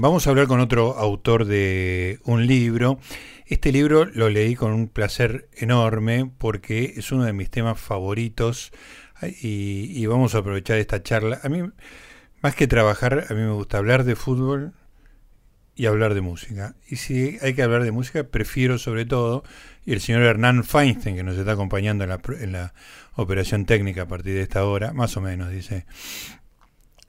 Vamos 0.00 0.28
a 0.28 0.30
hablar 0.30 0.46
con 0.46 0.60
otro 0.60 0.96
autor 0.96 1.44
de 1.44 2.20
un 2.22 2.46
libro. 2.46 3.00
Este 3.46 3.72
libro 3.72 4.04
lo 4.04 4.28
leí 4.28 4.54
con 4.54 4.70
un 4.70 4.86
placer 4.86 5.48
enorme 5.56 6.30
porque 6.38 6.94
es 6.96 7.10
uno 7.10 7.24
de 7.24 7.32
mis 7.32 7.50
temas 7.50 7.80
favoritos 7.80 8.70
y, 9.42 10.06
vamos 10.06 10.36
a 10.36 10.38
aprovechar 10.38 10.78
esta 10.78 11.02
charla. 11.02 11.40
A 11.42 11.48
mí, 11.48 11.68
más 12.42 12.54
que 12.54 12.68
trabajar, 12.68 13.26
a 13.28 13.34
mí 13.34 13.40
me 13.40 13.50
gusta 13.50 13.78
hablar 13.78 14.04
de 14.04 14.14
fútbol 14.14 14.72
y 15.74 15.86
hablar 15.86 16.14
de 16.14 16.20
música. 16.20 16.76
Y 16.88 16.94
si 16.94 17.36
hay 17.42 17.54
que 17.54 17.64
hablar 17.64 17.82
de 17.82 17.90
música, 17.90 18.22
prefiero 18.22 18.78
sobre 18.78 19.04
todo, 19.04 19.42
y 19.84 19.94
el 19.94 20.00
señor 20.00 20.22
Hernán 20.22 20.62
Feinstein, 20.62 21.16
que 21.16 21.24
nos 21.24 21.36
está 21.36 21.52
acompañando 21.52 22.04
en 22.04 22.10
la, 22.10 22.20
en 22.40 22.52
la 22.52 22.72
operación 23.16 23.64
técnica 23.64 24.02
a 24.02 24.06
partir 24.06 24.34
de 24.34 24.42
esta 24.42 24.64
hora, 24.64 24.92
más 24.92 25.16
o 25.16 25.20
menos, 25.20 25.50
dice, 25.50 25.86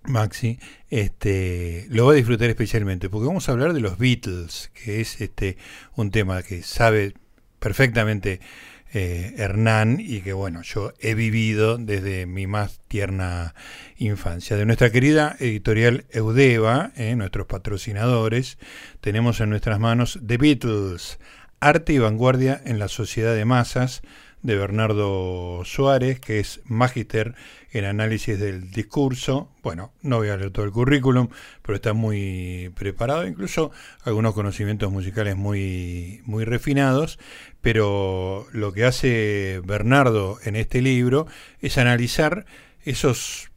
Maxi, 0.04 0.60
este, 0.90 1.86
lo 1.90 2.06
va 2.06 2.14
a 2.14 2.16
disfrutar 2.16 2.50
especialmente, 2.50 3.10
porque 3.10 3.28
vamos 3.28 3.50
a 3.50 3.52
hablar 3.52 3.74
de 3.74 3.82
los 3.82 3.98
Beatles, 3.98 4.72
que 4.74 5.02
es 5.02 5.22
este 5.22 5.58
un 5.96 6.12
tema 6.12 6.42
que 6.42 6.64
sabe 6.64 7.14
perfectamente 7.60 8.40
eh, 8.92 9.36
Hernán 9.38 9.98
y 10.00 10.22
que 10.22 10.34
bueno, 10.34 10.64
yo 10.64 10.94
he 11.00 11.14
vivido 11.14 11.78
desde 11.78 12.26
mi 12.26 12.48
más 12.48 12.80
tierna 12.88 13.54
infancia. 13.98 14.58
De 14.58 14.66
nuestra 14.66 14.90
querida 14.90 15.36
editorial 15.40 16.06
Eudeva, 16.10 16.92
eh, 16.96 17.16
nuestros 17.16 17.46
patrocinadores, 17.46 18.58
tenemos 19.00 19.42
en 19.42 19.52
nuestras 19.52 19.80
manos 19.80 20.20
The 20.26 20.38
Beatles, 20.38 21.20
arte 21.60 21.94
y 21.94 22.00
vanguardia 22.00 22.60
en 22.66 22.80
la 22.80 22.88
sociedad 22.88 23.36
de 23.36 23.46
masas, 23.46 24.02
de 24.42 24.56
Bernardo 24.56 25.64
Suárez, 25.66 26.20
que 26.20 26.40
es 26.40 26.62
magíster 26.66 27.36
en 27.72 27.86
análisis 27.86 28.40
del 28.40 28.72
discurso. 28.72 29.50
Bueno, 29.62 29.92
no 30.02 30.18
voy 30.18 30.30
a 30.30 30.38
leer 30.38 30.52
todo 30.52 30.66
el 30.66 30.72
currículum, 30.72 31.30
pero 31.62 31.76
está 31.76 31.94
muy 31.94 32.72
preparado, 32.76 33.28
incluso 33.28 33.72
algunos 34.04 34.34
conocimientos 34.34 34.92
musicales 34.92 35.36
muy, 35.36 36.22
muy 36.26 36.46
refinados. 36.46 37.20
Pero 37.62 38.48
lo 38.52 38.72
que 38.72 38.86
hace 38.86 39.62
Bernardo 39.66 40.40
en 40.44 40.56
este 40.56 40.82
libro 40.82 41.28
es 41.60 41.78
analizar 41.78 42.46
esos 42.84 43.52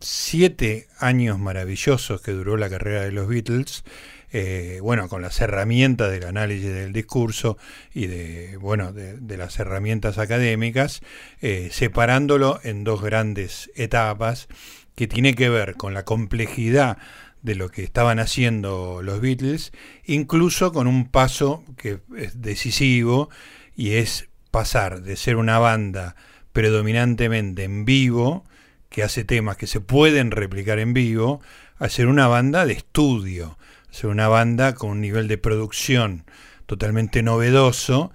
siete 0.00 0.86
años 0.98 1.38
maravillosos 1.38 2.20
que 2.20 2.32
duró 2.32 2.56
la 2.56 2.70
carrera 2.70 3.02
de 3.02 3.12
los 3.12 3.26
Beatles 3.28 3.84
eh, 4.32 4.78
bueno, 4.82 5.08
con 5.08 5.22
las 5.22 5.40
herramientas 5.40 6.10
del 6.10 6.24
análisis 6.24 6.72
del 6.72 6.92
discurso 6.92 7.58
y 7.94 8.06
de, 8.06 8.56
bueno, 8.56 8.92
de, 8.92 9.36
las 9.36 9.58
herramientas 9.58 10.18
académicas, 10.18 11.00
eh, 11.40 11.68
separándolo 11.70 12.60
en 12.62 12.84
dos 12.84 13.02
grandes 13.02 13.70
etapas 13.76 14.48
que 14.94 15.06
tiene 15.06 15.34
que 15.34 15.48
ver 15.48 15.74
con 15.74 15.94
la 15.94 16.04
complejidad 16.04 16.98
de 17.42 17.54
lo 17.54 17.70
que 17.70 17.84
estaban 17.84 18.18
haciendo 18.18 19.02
los 19.02 19.20
Beatles, 19.20 19.72
incluso 20.04 20.72
con 20.72 20.86
un 20.86 21.08
paso 21.08 21.62
que 21.76 22.00
es 22.16 22.42
decisivo 22.42 23.30
y 23.76 23.92
es 23.92 24.28
pasar 24.50 25.02
de 25.02 25.16
ser 25.16 25.36
una 25.36 25.58
banda 25.58 26.16
predominantemente 26.52 27.64
en 27.64 27.84
vivo, 27.84 28.44
que 28.88 29.02
hace 29.02 29.24
temas 29.24 29.56
que 29.56 29.66
se 29.66 29.80
pueden 29.80 30.30
replicar 30.30 30.78
en 30.78 30.94
vivo, 30.94 31.40
a 31.78 31.88
ser 31.88 32.06
una 32.06 32.26
banda 32.28 32.64
de 32.64 32.72
estudio, 32.72 33.58
ser 33.90 34.10
una 34.10 34.28
banda 34.28 34.74
con 34.74 34.90
un 34.90 35.00
nivel 35.00 35.28
de 35.28 35.38
producción 35.38 36.24
totalmente 36.66 37.22
novedoso, 37.22 38.12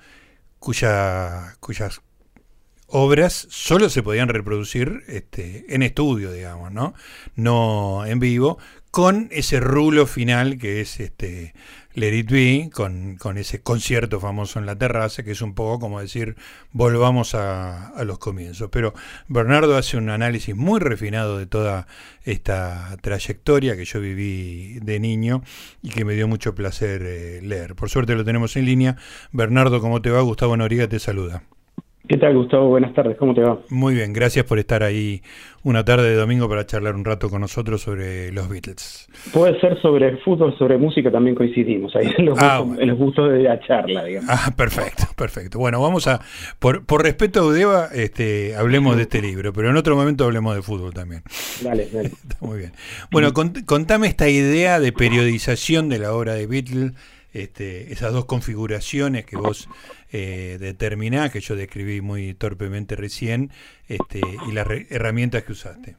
cuya, 0.59 1.55
cuyas 1.59 2.01
obras 2.87 3.47
solo 3.49 3.89
se 3.89 4.03
podían 4.03 4.29
reproducir 4.29 5.03
este, 5.07 5.73
en 5.73 5.81
estudio, 5.81 6.31
digamos, 6.31 6.71
¿no? 6.71 6.93
No 7.35 8.05
en 8.05 8.19
vivo, 8.19 8.59
con 8.91 9.29
ese 9.31 9.59
rulo 9.61 10.05
final 10.05 10.57
que 10.57 10.81
es 10.81 10.99
este 10.99 11.53
Let 11.93 12.13
It 12.17 12.31
Be, 12.31 12.69
con, 12.71 13.17
ese 13.37 13.61
concierto 13.61 14.19
famoso 14.19 14.59
en 14.59 14.65
la 14.65 14.77
terraza, 14.77 15.23
que 15.23 15.31
es 15.31 15.41
un 15.41 15.53
poco 15.53 15.79
como 15.79 15.99
decir, 15.99 16.35
volvamos 16.71 17.35
a, 17.35 17.89
a, 17.89 18.03
los 18.03 18.19
comienzos. 18.19 18.69
Pero 18.71 18.93
Bernardo 19.27 19.77
hace 19.77 19.97
un 19.97 20.09
análisis 20.09 20.55
muy 20.55 20.79
refinado 20.79 21.37
de 21.37 21.45
toda 21.45 21.87
esta 22.23 22.97
trayectoria 23.01 23.75
que 23.75 23.85
yo 23.85 23.99
viví 23.99 24.79
de 24.81 24.99
niño 24.99 25.43
y 25.81 25.89
que 25.89 26.05
me 26.05 26.13
dio 26.13 26.27
mucho 26.27 26.55
placer 26.55 27.03
eh, 27.05 27.41
leer. 27.41 27.75
Por 27.75 27.89
suerte 27.89 28.15
lo 28.15 28.23
tenemos 28.23 28.55
en 28.55 28.65
línea. 28.65 28.97
Bernardo, 29.31 29.81
¿cómo 29.81 30.01
te 30.01 30.09
va? 30.09 30.21
Gustavo 30.21 30.55
Noriga 30.57 30.87
te 30.87 30.99
saluda. 30.99 31.43
¿Qué 32.11 32.17
tal, 32.17 32.35
Gustavo? 32.35 32.67
Buenas 32.67 32.93
tardes, 32.93 33.15
¿cómo 33.15 33.33
te 33.33 33.39
va? 33.39 33.57
Muy 33.69 33.95
bien, 33.95 34.11
gracias 34.11 34.43
por 34.43 34.59
estar 34.59 34.83
ahí 34.83 35.21
una 35.63 35.85
tarde 35.85 36.09
de 36.09 36.15
domingo 36.15 36.49
para 36.49 36.65
charlar 36.65 36.93
un 36.93 37.05
rato 37.05 37.29
con 37.29 37.39
nosotros 37.39 37.81
sobre 37.81 38.33
los 38.33 38.49
Beatles. 38.49 39.07
Puede 39.31 39.57
ser 39.61 39.81
sobre 39.81 40.17
fútbol, 40.17 40.53
sobre 40.57 40.77
música, 40.77 41.09
también 41.09 41.37
coincidimos 41.37 41.95
ahí 41.95 42.11
en 42.17 42.25
los, 42.25 42.37
ah, 42.41 42.65
gustos, 42.97 43.31
de 43.31 43.43
la 43.43 43.61
charla, 43.61 44.03
digamos. 44.03 44.29
Ah, 44.29 44.51
perfecto, 44.57 45.05
perfecto. 45.15 45.57
Bueno, 45.57 45.81
vamos 45.81 46.05
a, 46.07 46.19
por, 46.59 46.85
por 46.85 47.01
respeto 47.01 47.39
a 47.39 47.45
Udeva, 47.45 47.87
este, 47.93 48.57
hablemos 48.57 48.97
de 48.97 49.03
este 49.03 49.21
libro, 49.21 49.53
pero 49.53 49.69
en 49.69 49.77
otro 49.77 49.95
momento 49.95 50.25
hablemos 50.25 50.53
de 50.53 50.63
fútbol 50.63 50.93
también. 50.93 51.23
Dale, 51.63 51.87
dale. 51.93 52.11
muy 52.41 52.57
bien. 52.57 52.73
Bueno, 53.09 53.31
contame 53.65 54.07
esta 54.07 54.27
idea 54.27 54.81
de 54.81 54.91
periodización 54.91 55.87
de 55.87 55.99
la 55.99 56.11
obra 56.11 56.33
de 56.33 56.45
Beatles 56.45 56.91
este, 57.33 57.91
esas 57.93 58.13
dos 58.13 58.25
configuraciones 58.25 59.25
que 59.25 59.37
vos 59.37 59.69
eh, 60.11 60.57
determinás, 60.59 61.31
que 61.31 61.39
yo 61.39 61.55
describí 61.55 62.01
muy 62.01 62.33
torpemente 62.33 62.95
recién, 62.95 63.49
este, 63.87 64.21
y 64.49 64.53
las 64.53 64.67
herramientas 64.89 65.43
que 65.43 65.51
usaste. 65.51 65.95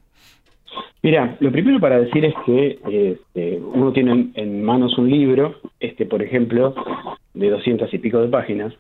Mira, 1.03 1.37
lo 1.41 1.51
primero 1.51 1.81
para 1.81 1.99
decir 1.99 2.25
es 2.25 2.35
que 2.47 2.79
este, 2.85 3.57
uno 3.59 3.93
tiene 3.93 4.31
en 4.35 4.63
manos 4.63 4.97
un 4.99 5.11
libro, 5.11 5.57
este, 5.81 6.07
por 6.07 6.23
ejemplo, 6.23 6.75
de 7.35 7.51
doscientas 7.51 7.93
y 7.93 7.99
pico 7.99 8.21
de 8.21 8.29
páginas, 8.29 8.73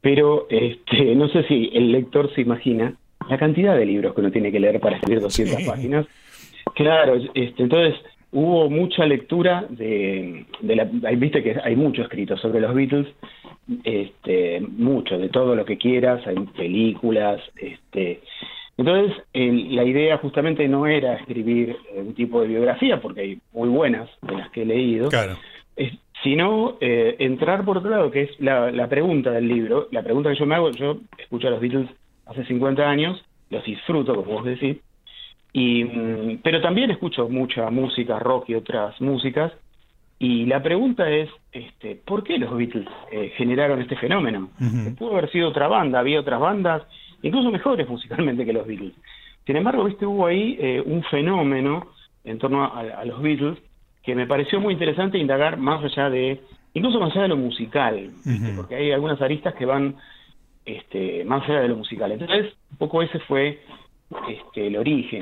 pero 0.00 0.46
este, 0.50 1.14
no 1.16 1.28
sé 1.28 1.44
si 1.44 1.70
el 1.72 1.90
lector 1.92 2.32
se 2.34 2.42
imagina 2.42 2.94
la 3.28 3.38
cantidad 3.38 3.74
de 3.76 3.86
libros 3.86 4.14
que 4.14 4.20
uno 4.20 4.30
tiene 4.30 4.52
que 4.52 4.60
leer 4.60 4.78
para 4.80 4.96
escribir 4.96 5.22
200 5.22 5.62
páginas. 5.62 6.06
Claro, 6.74 7.16
este, 7.34 7.62
entonces 7.62 7.94
hubo 8.34 8.68
mucha 8.68 9.06
lectura 9.06 9.64
de, 9.70 10.44
de 10.60 10.76
la, 10.76 10.84
viste 10.84 11.42
que 11.42 11.56
hay 11.62 11.76
mucho 11.76 12.02
escrito 12.02 12.36
sobre 12.36 12.60
los 12.60 12.74
Beatles, 12.74 13.06
este, 13.84 14.60
mucho, 14.60 15.16
de 15.16 15.28
todo 15.28 15.54
lo 15.54 15.64
que 15.64 15.78
quieras, 15.78 16.26
hay 16.26 16.34
películas, 16.56 17.40
este, 17.56 18.20
entonces 18.76 19.12
la 19.32 19.84
idea 19.84 20.18
justamente 20.18 20.66
no 20.66 20.86
era 20.88 21.14
escribir 21.14 21.76
un 21.94 22.12
tipo 22.14 22.42
de 22.42 22.48
biografía, 22.48 23.00
porque 23.00 23.20
hay 23.20 23.38
muy 23.52 23.68
buenas 23.68 24.10
de 24.22 24.34
las 24.36 24.50
que 24.50 24.62
he 24.62 24.66
leído, 24.66 25.08
sino 26.24 26.76
eh, 26.80 27.14
entrar 27.20 27.64
por 27.64 27.78
otro 27.78 27.90
lado, 27.90 28.10
que 28.10 28.22
es 28.22 28.40
la, 28.40 28.72
la 28.72 28.88
pregunta 28.88 29.30
del 29.30 29.46
libro, 29.46 29.86
la 29.92 30.02
pregunta 30.02 30.30
que 30.30 30.38
yo 30.38 30.46
me 30.46 30.56
hago, 30.56 30.70
yo 30.72 30.98
escucho 31.18 31.46
a 31.46 31.50
los 31.50 31.60
Beatles 31.60 31.88
hace 32.26 32.44
50 32.46 32.82
años, 32.82 33.24
los 33.50 33.64
disfruto, 33.64 34.16
como 34.16 34.32
vos 34.32 34.44
decís, 34.44 34.78
y, 35.56 35.84
mm, 35.84 36.40
pero 36.42 36.60
también 36.60 36.90
escucho 36.90 37.28
mucha 37.28 37.70
música, 37.70 38.18
rock 38.18 38.50
y 38.50 38.56
otras 38.56 39.00
músicas. 39.00 39.52
Y 40.18 40.46
la 40.46 40.60
pregunta 40.60 41.08
es, 41.08 41.30
este, 41.52 41.94
¿por 41.94 42.24
qué 42.24 42.38
los 42.38 42.56
Beatles 42.56 42.88
eh, 43.12 43.32
generaron 43.36 43.80
este 43.80 43.96
fenómeno? 43.96 44.50
Pudo 44.98 45.12
haber 45.12 45.30
sido 45.30 45.48
otra 45.48 45.68
banda, 45.68 46.00
había 46.00 46.20
otras 46.20 46.40
bandas, 46.40 46.82
incluso 47.22 47.52
mejores 47.52 47.88
musicalmente 47.96 48.44
que 48.44 48.52
los 48.52 48.66
Beatles. 48.66 48.94
Sin 49.46 49.56
embargo, 49.56 49.84
viste, 49.84 50.04
hubo 50.04 50.26
ahí 50.26 50.56
eh, 50.58 50.82
un 50.84 51.04
fenómeno 51.04 51.86
en 52.24 52.38
torno 52.38 52.64
a, 52.64 53.04
los 53.04 53.22
Beatles 53.22 53.58
que 54.02 54.16
me 54.16 54.26
pareció 54.26 54.60
muy 54.60 54.72
interesante 54.72 55.18
indagar 55.18 55.56
más 55.56 55.84
allá 55.84 56.10
de, 56.10 56.40
incluso 56.72 56.98
más 56.98 57.12
allá 57.12 57.22
de 57.22 57.28
lo 57.28 57.36
musical, 57.36 58.10
porque 58.56 58.74
hay 58.74 58.90
algunas 58.90 59.20
aristas 59.22 59.54
que 59.54 59.66
van 59.66 59.96
este, 60.64 61.24
más 61.24 61.48
allá 61.48 61.60
de 61.60 61.68
lo 61.68 61.76
musical. 61.76 62.10
Entonces, 62.10 62.54
un 62.72 62.76
poco 62.76 63.02
ese 63.02 63.18
fue 63.20 63.60
este, 64.28 64.66
el 64.66 64.76
origen. 64.76 65.20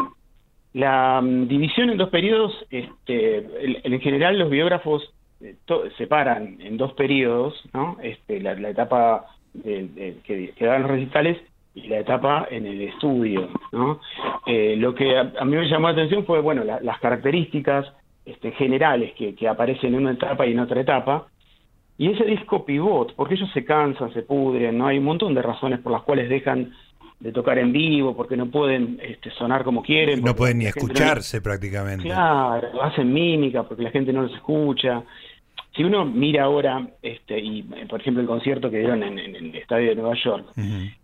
La 0.74 1.20
mm, 1.20 1.48
división 1.48 1.90
en 1.90 1.98
dos 1.98 2.08
periodos, 2.08 2.52
este, 2.70 3.46
en, 3.84 4.00
general 4.00 4.38
los 4.38 4.50
biógrafos 4.50 5.12
eh, 5.40 5.56
separan 5.98 6.56
en 6.60 6.76
dos 6.76 6.92
periodos, 6.94 7.54
¿no? 7.72 7.96
Este, 8.02 8.40
la, 8.40 8.52
etapa 8.68 9.26
de, 9.52 10.16
que, 10.24 10.54
dan 10.64 10.82
los 10.82 10.90
recitales 10.90 11.38
y 11.74 11.88
la 11.88 12.00
etapa 12.00 12.46
en 12.50 12.66
el 12.66 12.80
estudio, 12.82 13.48
¿no? 13.72 14.00
Eh, 14.46 14.76
lo 14.76 14.94
que 14.94 15.16
a, 15.18 15.44
mí 15.44 15.56
me 15.56 15.68
llamó 15.68 15.88
la 15.88 15.94
atención 15.94 16.24
fue, 16.24 16.40
bueno, 16.40 16.64
las 16.64 16.98
características 17.00 17.86
este, 18.24 18.52
generales 18.52 19.12
que, 19.14 19.34
que 19.34 19.48
aparecen 19.48 19.94
en 19.94 20.00
una 20.00 20.12
etapa 20.12 20.46
y 20.46 20.52
en 20.52 20.60
otra 20.60 20.80
etapa, 20.80 21.26
y 21.98 22.10
ese 22.10 22.24
disco 22.24 22.64
pivot, 22.64 23.14
porque 23.14 23.34
ellos 23.34 23.50
se 23.52 23.64
cansan, 23.64 24.12
se 24.12 24.22
pudren, 24.22 24.78
¿no? 24.78 24.86
Hay 24.86 24.98
un 24.98 25.04
montón 25.04 25.34
de 25.34 25.42
razones 25.42 25.80
por 25.80 25.92
las 25.92 26.02
cuales 26.02 26.28
dejan 26.28 26.72
de 27.22 27.30
tocar 27.30 27.56
en 27.58 27.72
vivo, 27.72 28.16
porque 28.16 28.36
no 28.36 28.46
pueden 28.50 28.98
este, 29.00 29.30
sonar 29.30 29.62
como 29.62 29.80
quieren. 29.80 30.22
No 30.22 30.34
pueden 30.34 30.58
ni 30.58 30.66
escucharse 30.66 31.40
prácticamente. 31.40 32.04
Claro, 32.04 32.82
hacen 32.82 33.12
mímica 33.12 33.62
porque 33.62 33.84
la 33.84 33.90
gente 33.92 34.12
no 34.12 34.22
los 34.22 34.34
escucha. 34.34 35.04
Si 35.76 35.84
uno 35.84 36.04
mira 36.04 36.44
ahora, 36.44 36.84
este, 37.00 37.38
y 37.38 37.62
por 37.88 38.00
ejemplo 38.00 38.20
el 38.20 38.26
concierto 38.26 38.68
que 38.70 38.78
dieron 38.78 39.04
en, 39.04 39.18
el 39.18 39.54
estadio 39.54 39.90
de 39.90 39.94
Nueva 39.94 40.16
York, 40.22 40.46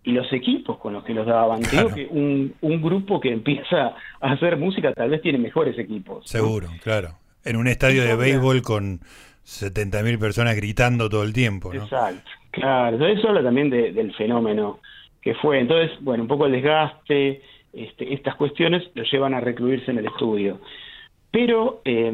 y 0.02 0.10
los 0.10 0.30
equipos 0.32 0.78
con 0.78 0.92
los 0.92 1.04
que 1.04 1.14
los 1.14 1.24
daban, 1.24 1.62
creo 1.62 1.88
que 1.94 2.08
un, 2.10 2.52
un 2.62 2.82
grupo 2.82 3.20
que 3.20 3.32
empieza 3.32 3.94
a 4.20 4.32
hacer 4.32 4.56
música 4.56 4.92
tal 4.92 5.10
vez 5.10 5.22
tiene 5.22 5.38
mejores 5.38 5.78
equipos. 5.78 6.28
Seguro, 6.28 6.68
claro. 6.82 7.14
en 7.44 7.56
un 7.56 7.68
estadio 7.68 8.02
de 8.02 8.16
béisbol 8.16 8.60
con 8.62 9.00
70.000 9.46 10.18
personas 10.18 10.56
gritando 10.56 11.08
todo 11.08 11.22
el 11.22 11.32
tiempo. 11.32 11.72
¿no? 11.72 11.84
Exacto, 11.84 12.28
claro. 12.50 12.96
Entonces 12.96 13.20
eso 13.20 13.28
habla 13.28 13.44
también 13.44 13.70
del 13.70 14.12
fenómeno 14.16 14.80
que 15.22 15.34
fue. 15.34 15.60
Entonces, 15.60 15.96
bueno, 16.00 16.22
un 16.22 16.28
poco 16.28 16.46
el 16.46 16.52
desgaste, 16.52 17.42
este, 17.72 18.14
estas 18.14 18.34
cuestiones 18.36 18.82
lo 18.94 19.02
llevan 19.04 19.34
a 19.34 19.40
recluirse 19.40 19.90
en 19.90 19.98
el 19.98 20.06
estudio. 20.06 20.60
Pero 21.30 21.82
eh, 21.84 22.10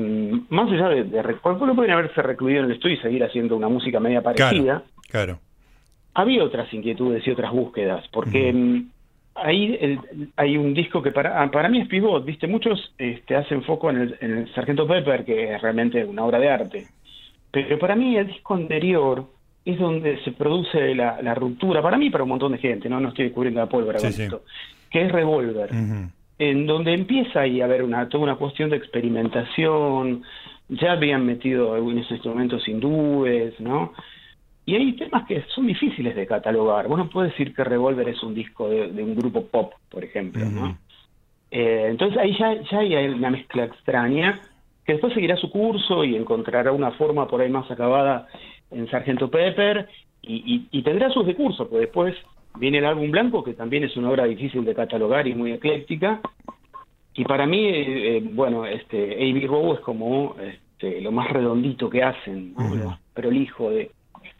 más 0.49 0.71
allá 0.71 0.89
de, 0.89 1.05
de 1.05 1.23
pueden 1.23 1.91
haberse 1.91 2.21
recluido 2.21 2.61
en 2.61 2.67
el 2.67 2.73
estudio 2.73 2.97
y 2.97 3.01
seguir 3.01 3.25
haciendo 3.25 3.57
una 3.57 3.69
música 3.69 4.01
media 4.01 4.23
parecida. 4.23 4.83
Claro. 5.09 5.39
Había 6.15 6.43
otras 6.43 6.73
inquietudes 6.73 7.27
y 7.27 7.31
otras 7.31 7.53
búsquedas, 7.53 8.07
porque 8.09 8.53
mm, 8.53 8.89
ahí 9.35 9.99
hay 10.37 10.57
un 10.57 10.75
disco 10.75 11.03
que 11.03 11.13
para, 11.13 11.41
ah, 11.43 11.51
para 11.51 11.69
mí 11.69 11.81
es 11.81 11.89
pivot, 11.89 12.25
¿viste? 12.25 12.47
Muchos 12.47 12.93
este, 12.99 13.37
hacen 13.37 13.63
foco 13.63 13.91
en 13.91 14.01
el, 14.01 14.19
en 14.21 14.39
el 14.39 14.55
Sargento 14.55 14.87
Pepper, 14.87 15.25
que 15.25 15.55
es 15.55 15.63
realmente 15.63 16.05
una 16.05 16.25
obra 16.25 16.39
de 16.39 16.49
arte. 16.49 16.87
Pero 17.51 17.79
para 17.79 17.95
mí 17.95 18.17
el 18.17 18.27
disco 18.27 18.55
anterior 18.55 19.27
es 19.65 19.79
donde 19.79 20.23
se 20.25 20.33
produce 20.33 20.95
la, 20.95 21.35
ruptura, 21.35 21.81
para 21.81 21.97
mí 21.97 22.11
para 22.11 22.25
un 22.25 22.31
montón 22.31 22.53
de 22.53 22.59
gente, 22.59 22.89
no, 22.89 23.01
no 23.01 23.09
estoy 23.09 23.27
descubriendo 23.27 23.61
la 23.61 23.69
pólvora 23.69 23.99
con 23.99 24.09
esto, 24.09 24.43
que 24.91 25.07
es 25.07 25.13
Revolver 25.13 25.71
en 26.39 26.67
donde 26.67 26.93
empieza 26.95 27.41
ahí 27.41 27.61
a 27.61 27.67
haber 27.67 27.83
una, 27.83 28.09
toda 28.09 28.25
una 28.25 28.37
cuestión 28.37 28.71
de 28.71 28.77
experimentación, 28.77 30.23
ya 30.69 30.93
habían 30.93 31.25
metido 31.25 31.75
algunos 31.75 32.11
instrumentos 32.11 32.67
hindúes, 32.67 33.59
¿no? 33.61 33.93
Y 34.67 34.75
hay 34.75 34.93
temas 34.95 35.27
que 35.27 35.43
son 35.55 35.67
difíciles 35.67 36.17
de 36.17 36.27
catalogar. 36.27 36.89
Vos 36.89 36.99
no 36.99 37.11
puedes 37.11 37.33
decir 37.33 37.55
que 37.55 37.65
Revolver 37.65 38.09
es 38.09 38.23
un 38.23 38.35
disco 38.35 38.69
de, 38.69 39.03
un 39.03 39.15
grupo 39.15 39.45
pop, 39.45 39.75
por 39.91 40.03
ejemplo, 40.03 40.47
¿no? 40.47 40.79
Eh, 41.51 41.89
entonces 41.91 42.19
ahí 42.19 42.37
ya, 42.37 42.61
ya 42.63 42.79
hay 42.79 43.09
una 43.09 43.31
mezcla 43.31 43.65
extraña 43.65 44.41
que 44.85 44.95
después 44.95 45.15
seguirá 45.15 45.37
su 45.37 45.51
curso 45.51 46.03
y 46.05 46.17
encontrará 46.17 46.73
una 46.73 46.91
forma 46.93 47.29
por 47.29 47.41
ahí 47.41 47.51
más 47.51 47.71
acabada 47.71 48.27
en 48.75 48.91
Sargento 48.91 49.31
Pepper 49.31 49.89
y, 50.23 50.69
y, 50.71 50.83
tendrá 50.83 51.11
sus 51.11 51.27
recursos, 51.27 51.69
porque 51.69 51.87
después 51.87 52.15
Viene 52.57 52.79
el 52.79 52.85
álbum 52.85 53.11
blanco, 53.11 53.43
que 53.43 53.55
también 53.55 53.85
es 53.85 53.97
una 53.97 54.11
obra 54.11 54.25
difícil 54.25 54.65
de 54.65 54.75
catalogar 54.75 55.27
y 55.27 55.35
muy 55.35 55.53
ecléctica. 55.53 56.21
Y 57.15 57.25
para 57.25 57.47
mí, 57.47 57.67
eh, 57.67 58.17
eh, 58.17 58.23
bueno, 58.33 58.65
este 58.65 59.15
A.B. 59.15 59.47
Rowe 59.49 59.75
es 59.75 59.81
como 59.81 60.37
este, 60.41 61.01
lo 61.01 61.11
más 61.11 61.31
redondito 61.31 61.91
que 61.91 62.03
hacen, 62.03 62.55
lo 62.57 62.87
más 62.87 63.01
prolijo, 63.13 63.71
de, 63.71 63.91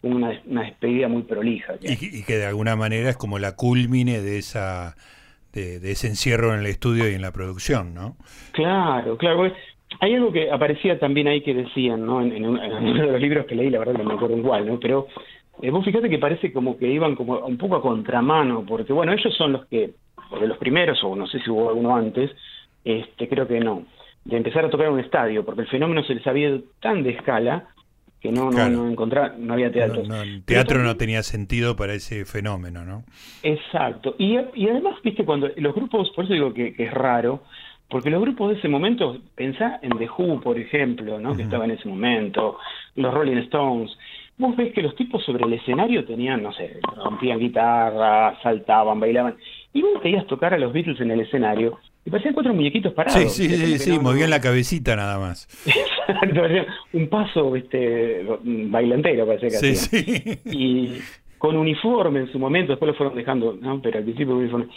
una, 0.03 0.41
una 0.47 0.63
despedida 0.63 1.09
muy 1.09 1.23
prolija. 1.23 1.75
Y, 1.81 2.23
que 2.23 2.37
de 2.37 2.47
alguna 2.47 2.77
manera 2.77 3.11
es 3.11 3.17
como 3.17 3.39
la 3.39 3.57
culmine 3.57 4.21
de 4.21 4.39
esa 4.39 4.95
de, 5.53 5.79
ese 5.91 6.09
encierro 6.09 6.53
en 6.53 6.61
el 6.61 6.67
estudio 6.67 7.11
y 7.11 7.15
en 7.15 7.23
la 7.23 7.33
producción, 7.33 7.95
¿no? 7.95 8.17
Claro, 8.53 9.17
claro. 9.17 9.53
Hay 10.01 10.15
algo 10.15 10.33
que 10.33 10.51
aparecía 10.51 10.99
también 10.99 11.29
ahí 11.29 11.41
que 11.41 11.55
decían, 11.55 12.05
¿no? 12.05 12.21
En, 12.21 12.45
uno 12.45 12.61
de 12.61 13.13
los 13.13 13.21
libros 13.21 13.47
que 13.47 13.55
leí, 13.55 13.71
la 13.71 13.79
verdad 13.79 13.95
no 13.95 14.05
me 14.05 14.15
acuerdo 14.15 14.37
igual, 14.37 14.67
¿no? 14.67 14.79
Pero 14.81 15.07
eh, 15.63 15.71
vos 15.71 15.85
fíjate 15.85 16.09
que 16.09 16.19
parece 16.19 16.53
como 16.53 16.77
que 16.77 16.89
iban 16.89 17.15
como 17.15 17.39
un 17.39 17.57
poco 17.57 17.77
a 17.77 17.83
contramano, 17.83 18.65
porque 18.67 18.93
bueno, 18.93 19.13
ellos 19.13 19.35
son 19.37 19.53
los 19.53 19.67
que, 19.67 19.91
de 20.41 20.47
los 20.47 20.59
primeros, 20.59 21.03
o 21.05 21.15
no 21.15 21.27
sé 21.27 21.41
si 21.41 21.51
hubo 21.51 21.69
alguno 21.69 21.95
antes, 21.97 22.31
este, 22.85 23.29
creo 23.29 23.47
que 23.47 23.61
no, 23.61 23.85
de 24.25 24.37
empezar 24.37 24.65
a 24.65 24.71
tocar 24.71 24.87
en 24.87 24.95
un 24.95 25.01
estadio, 25.01 25.45
porque 25.45 25.63
el 25.63 25.69
fenómeno 25.69 26.03
se 26.05 26.15
les 26.15 26.27
había 26.27 26.49
ido 26.49 26.63
tan 26.81 27.03
de 27.03 27.11
escala 27.11 27.69
que 28.25 28.33
no, 28.33 28.51
no, 28.51 28.71
no, 28.71 29.07
no 29.37 29.53
había 29.53 29.71
teatro. 29.71 30.03
el 30.23 30.43
teatro 30.45 30.83
no 30.83 30.97
tenía 30.97 31.23
sentido 31.23 31.77
para 31.77 31.93
ese 31.93 32.25
fenómeno, 32.25 32.83
¿no? 32.83 33.05
Exacto. 33.43 34.17
Y, 34.19 34.39
y 34.55 34.67
además, 34.67 34.95
viste, 35.05 35.27
cuando 35.27 35.51
los 35.55 35.75
grupos, 35.75 36.11
por 36.17 36.25
eso 36.25 36.33
digo 36.33 36.55
que, 36.55 36.75
es 36.79 36.91
raro, 36.91 37.43
porque 37.89 38.11
los 38.11 38.21
grupos 38.21 38.51
de 38.51 38.59
ese 38.59 38.69
momento, 38.69 39.19
pensá 39.35 39.79
en 39.83 39.97
The 39.99 40.09
Who, 40.09 40.41
por 40.41 40.59
ejemplo, 40.59 41.19
¿no? 41.21 41.37
que 41.37 41.43
estaba 41.43 41.65
en 41.65 41.73
ese 41.73 41.89
momento, 41.89 42.59
los 42.97 43.13
Rolling 43.13 43.39
Stones, 43.39 43.97
vos 44.37 44.57
ves 44.57 44.73
que 44.73 44.83
los 44.83 44.97
tipos 44.97 45.25
sobre 45.25 45.45
el 45.45 45.53
escenario 45.53 46.05
tenían, 46.05 46.43
no 46.43 46.53
sé, 46.53 46.79
rompían 46.97 47.39
guitarra, 47.39 48.39
saltaban, 48.43 48.99
bailaban, 48.99 49.37
y 49.73 49.83
vos 49.83 50.03
veías 50.03 50.27
tocar 50.27 50.55
a 50.55 50.59
los 50.59 50.73
Beatles 50.73 51.01
en 51.01 51.11
el 51.11 51.21
escenario 51.21 51.79
y 52.05 52.11
parecían 52.11 52.35
cuatro 52.35 52.53
muñequitos 52.53 52.93
parados. 52.93 53.33
Sí, 53.33 53.49
sí, 53.49 53.57
sí, 53.57 53.79
sí, 53.79 53.99
movían 53.99 54.31
la 54.31 54.41
cabecita 54.41 54.95
nada 54.95 55.19
más. 55.19 55.49
un 56.93 57.09
paso 57.09 57.57
este, 57.57 58.27
bailantero, 58.45 59.27
parece 59.27 59.49
que 59.49 59.75
sí, 59.75 59.75
Sí. 59.75 60.41
Y 60.45 60.99
con 61.45 61.59
uniforme 61.59 62.21
en 62.21 62.33
su 62.33 62.39
momento, 62.39 62.73
después 62.73 62.89
lo 62.89 62.95
fueron 62.95 63.15
dejando, 63.15 63.55
¿no? 63.61 63.79
pero 63.83 63.99
al 63.99 64.05
principio 64.05 64.35
uniforme. 64.35 64.69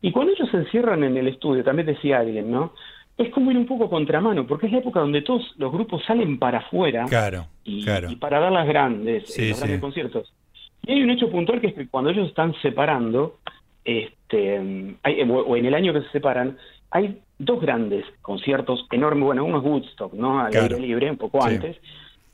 Y 0.00 0.10
cuando 0.10 0.32
ellos 0.32 0.48
se 0.50 0.56
encierran 0.56 1.04
en 1.04 1.18
el 1.18 1.28
estudio, 1.28 1.62
también 1.62 1.84
decía 1.84 2.20
alguien, 2.20 2.50
¿no? 2.50 2.72
es 3.18 3.28
como 3.28 3.50
ir 3.50 3.58
un 3.58 3.66
poco 3.66 3.90
contramano, 3.90 4.46
porque 4.46 4.64
es 4.64 4.72
la 4.72 4.78
época 4.78 5.00
donde 5.00 5.20
todos 5.20 5.42
los 5.58 5.70
grupos 5.70 6.02
salen 6.06 6.38
para 6.38 6.60
afuera 6.60 7.04
claro, 7.10 7.46
y, 7.62 7.84
para 8.16 8.40
dar 8.40 8.52
las 8.52 8.66
grandes, 8.66 9.38
los 9.38 9.58
grandes 9.60 9.80
conciertos. 9.82 10.32
Y 10.86 10.92
hay 10.92 11.02
un 11.02 11.10
hecho 11.10 11.30
puntual 11.30 11.60
que 11.60 11.66
es 11.66 11.74
que 11.74 11.88
cuando 11.88 12.08
ellos 12.08 12.28
están 12.28 12.54
separando, 12.62 13.36
este, 13.84 14.96
hay, 15.02 15.20
o 15.30 15.56
en 15.58 15.66
el 15.66 15.74
año 15.74 15.92
que 15.92 16.00
se 16.00 16.08
separan, 16.08 16.56
hay 16.90 17.18
dos 17.38 17.60
grandes 17.60 18.06
conciertos 18.22 18.86
enormes, 18.90 19.24
bueno, 19.24 19.44
uno 19.44 19.58
es 19.58 19.64
Woodstock, 19.64 20.14
¿no? 20.14 20.40
Al 20.40 20.56
aire 20.56 20.80
libre, 20.80 21.10
un 21.10 21.18
poco 21.18 21.44
antes, 21.44 21.76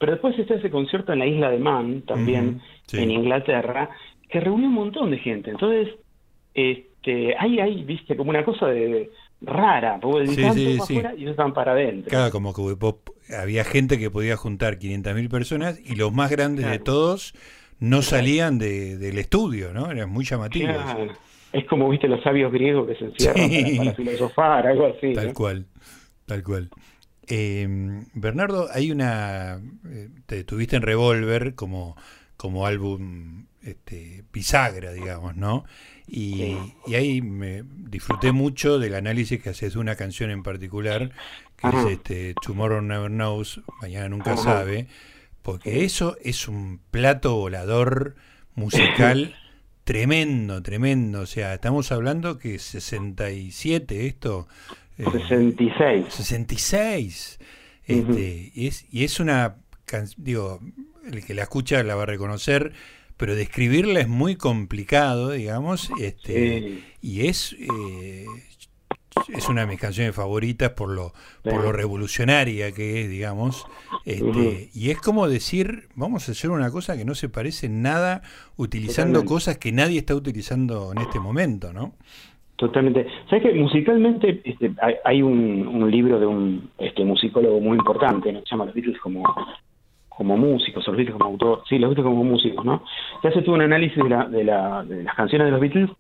pero 0.01 0.13
después 0.13 0.37
está 0.39 0.55
ese 0.55 0.71
concierto 0.71 1.13
en 1.13 1.19
la 1.19 1.27
isla 1.27 1.51
de 1.51 1.59
Man, 1.59 2.03
también, 2.07 2.63
en 2.91 3.11
Inglaterra, 3.11 3.91
que 4.31 4.41
reunió 4.41 4.69
un 4.69 4.75
montón 4.75 5.11
de 5.11 5.19
gente. 5.19 5.51
Entonces, 5.51 5.95
este, 6.55 7.37
hay, 7.39 7.61
hay, 7.61 7.85
viste, 7.85 8.17
como 8.17 8.31
una 8.31 8.43
cosa 8.43 8.69
de 8.69 9.11
rara, 9.43 9.99
porque 10.01 10.29
sí, 10.29 10.37
sí, 10.37 10.41
para 10.43 10.83
afuera 10.83 11.15
y 11.15 11.21
ellos 11.21 11.31
estaban 11.33 11.53
para 11.53 11.73
adentro. 11.73 12.09
Claro, 12.09 12.31
como 12.31 12.55
que 12.55 12.63
había 13.37 13.63
gente 13.63 13.99
que 13.99 14.11
podía 14.11 14.39
juntar 14.39 14.79
500.000 14.79 15.29
personas 15.29 15.79
y 15.85 15.97
los 15.97 16.11
más 16.15 16.31
grandes 16.31 16.65
de 16.65 16.79
todos 16.79 17.35
no 17.79 18.01
salían 18.01 18.59
de, 18.59 18.97
del 18.97 19.19
estudio, 19.19 19.75
¿no? 19.75 19.91
Eran 19.91 20.09
muy 20.09 20.25
llamativos. 20.25 20.77
Es 21.53 21.67
como, 21.67 21.91
viste, 21.91 22.09
los 22.09 22.23
sabios 22.23 22.51
griegos 22.51 22.89
que 22.89 22.95
se 22.95 23.05
encierran 23.05 23.77
para, 23.77 23.95
filosofar, 23.97 24.67
algo 24.67 24.87
así. 24.87 25.13
Tal 25.13 25.35
cual, 25.35 25.67
tal 26.25 26.43
cual. 26.43 26.71
Eh, 27.27 27.67
Bernardo, 28.15 28.69
hay 28.73 28.91
una... 28.91 29.61
Eh, 29.89 30.09
te 30.27 30.45
tuviste 30.45 30.77
en 30.77 30.83
Revolver 30.83 31.55
como, 31.55 31.97
como 32.37 32.67
álbum 32.67 33.47
este, 33.63 34.25
bisagra, 34.33 34.93
digamos, 34.93 35.37
¿no? 35.37 35.65
Y, 36.13 36.57
ahí 36.89 37.23
me 37.23 37.63
disfruté 37.63 38.33
mucho 38.33 38.81
del 38.81 38.95
análisis 38.95 39.41
que 39.41 39.51
haces 39.51 39.75
de 39.75 39.79
una 39.79 39.95
canción 39.95 40.31
en 40.31 40.43
particular, 40.43 41.13
que 41.57 41.69
es 41.69 41.87
este, 41.93 42.35
Tomorrow 42.43 42.83
Never 42.83 43.11
Knows, 43.11 43.61
Mañana 43.81 44.09
Nunca 44.09 44.37
Sabe, 44.37 44.89
porque 45.43 45.85
eso 45.85 46.17
es 46.25 46.49
un 46.49 46.81
plato 46.91 47.37
volador 47.37 48.17
musical 48.57 49.37
tremendo, 49.85 50.63
tremendo. 50.63 51.21
O 51.21 51.27
sea, 51.27 51.55
estamos 51.55 51.93
hablando 51.93 52.39
que 52.39 52.59
67 52.59 54.07
esto. 54.07 54.49
66. 55.05 56.07
66. 56.09 57.39
Este, 57.87 58.53
es, 58.55 58.87
y 58.91 59.05
es 59.05 59.21
una, 59.21 59.57
digo, 60.17 60.61
el 61.11 61.25
que 61.25 61.35
la 61.35 61.43
escucha 61.43 61.83
la 61.83 61.95
va 61.95 62.05
a 62.05 62.07
reconocer 62.07 62.73
pero 63.21 63.35
describirla 63.35 64.01
es 64.01 64.09
muy 64.09 64.37
complicado, 64.37 65.33
digamos, 65.33 65.91
este, 66.01 66.83
y 67.03 67.27
es 67.27 67.55
eh, 67.61 68.25
es 69.29 69.47
una 69.51 69.63
de 69.63 69.67
mis 69.67 69.79
canciones 69.79 70.15
favoritas 70.15 70.71
por 70.71 70.89
lo 70.89 71.13
por 71.43 71.63
lo 71.63 71.71
revolucionaria 71.71 72.73
que 72.73 73.03
es, 73.03 73.11
digamos, 73.11 73.67
este, 74.07 74.71
y 74.73 74.89
es 74.89 74.97
como 74.97 75.29
decir, 75.29 75.91
vamos 75.95 76.31
a 76.31 76.33
hacer 76.33 76.49
una 76.49 76.71
cosa 76.71 76.97
que 76.97 77.05
no 77.05 77.15
se 77.15 77.29
parece 77.29 77.67
en 77.67 77.83
nada 77.83 78.23
utilizando 78.57 79.27
cosas 79.27 79.59
que 79.59 79.71
nadie 79.71 79.99
está 79.99 80.15
utilizando 80.15 80.91
en 80.93 81.03
este 81.03 81.21
momento, 81.21 81.75
¿no? 81.75 81.95
Totalmente. 82.61 83.07
¿Sabes 83.31 83.43
que 83.43 83.55
musicalmente 83.55 84.43
este, 84.45 84.71
hay, 85.03 85.23
un, 85.23 85.67
un, 85.67 85.91
libro 85.91 86.21
de 86.21 86.27
un 86.27 86.69
este, 86.77 87.07
musicólogo 87.07 87.59
muy 87.59 87.79
importante, 87.79 88.31
¿no? 88.31 88.41
se 88.41 88.51
llama 88.51 88.67
Los 88.67 88.75
Beatles 88.75 89.01
como 89.01 89.23
como 90.09 90.37
músicos, 90.37 90.87
o 90.87 90.91
los 90.91 90.99
Beatles 90.99 91.17
como 91.17 91.31
autor, 91.31 91.63
sí, 91.67 91.79
los 91.79 91.89
Beatles 91.89 92.05
como 92.05 92.23
músicos, 92.23 92.63
¿no? 92.63 92.83
Que 93.23 93.29
hace 93.29 93.41
todo 93.41 93.55
un 93.55 93.63
análisis 93.63 93.97
de, 93.97 94.11
la, 94.11 94.29
de, 94.29 94.45
la, 94.45 94.85
de 94.85 95.05
las 95.05 95.15
canciones 95.15 95.47
de 95.47 95.53
los 95.53 95.61
Beatles 95.63 95.91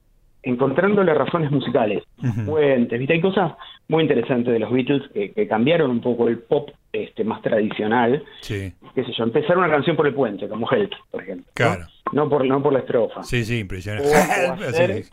encontrándole 0.42 1.14
razones 1.14 1.50
musicales, 1.50 2.02
fuentes, 2.44 2.98
¿viste? 2.98 3.14
Hay 3.14 3.20
cosas 3.22 3.52
muy 3.88 4.02
interesantes 4.02 4.52
de 4.52 4.58
los 4.58 4.70
Beatles 4.70 5.02
que, 5.14 5.48
cambiaron 5.48 5.90
un 5.90 6.02
poco 6.02 6.28
el 6.28 6.40
pop 6.40 6.68
este 6.92 7.24
más 7.24 7.40
tradicional. 7.40 8.22
Sí. 8.42 8.70
Qué 8.94 9.04
sé 9.04 9.12
yo, 9.16 9.24
empezar 9.24 9.56
una 9.56 9.70
canción 9.70 9.96
por 9.96 10.06
el 10.06 10.12
puente, 10.12 10.46
como 10.46 10.70
Help, 10.70 10.92
por 11.10 11.22
ejemplo. 11.22 11.50
Claro. 11.54 11.86
¿no? 12.12 12.28
por, 12.28 12.44
no 12.44 12.62
por 12.62 12.72
la 12.72 12.80
estrofa. 12.80 13.22
Sí, 13.22 13.44
sí, 13.44 13.60
impresionante. 13.60 14.14
hacer, 14.14 15.04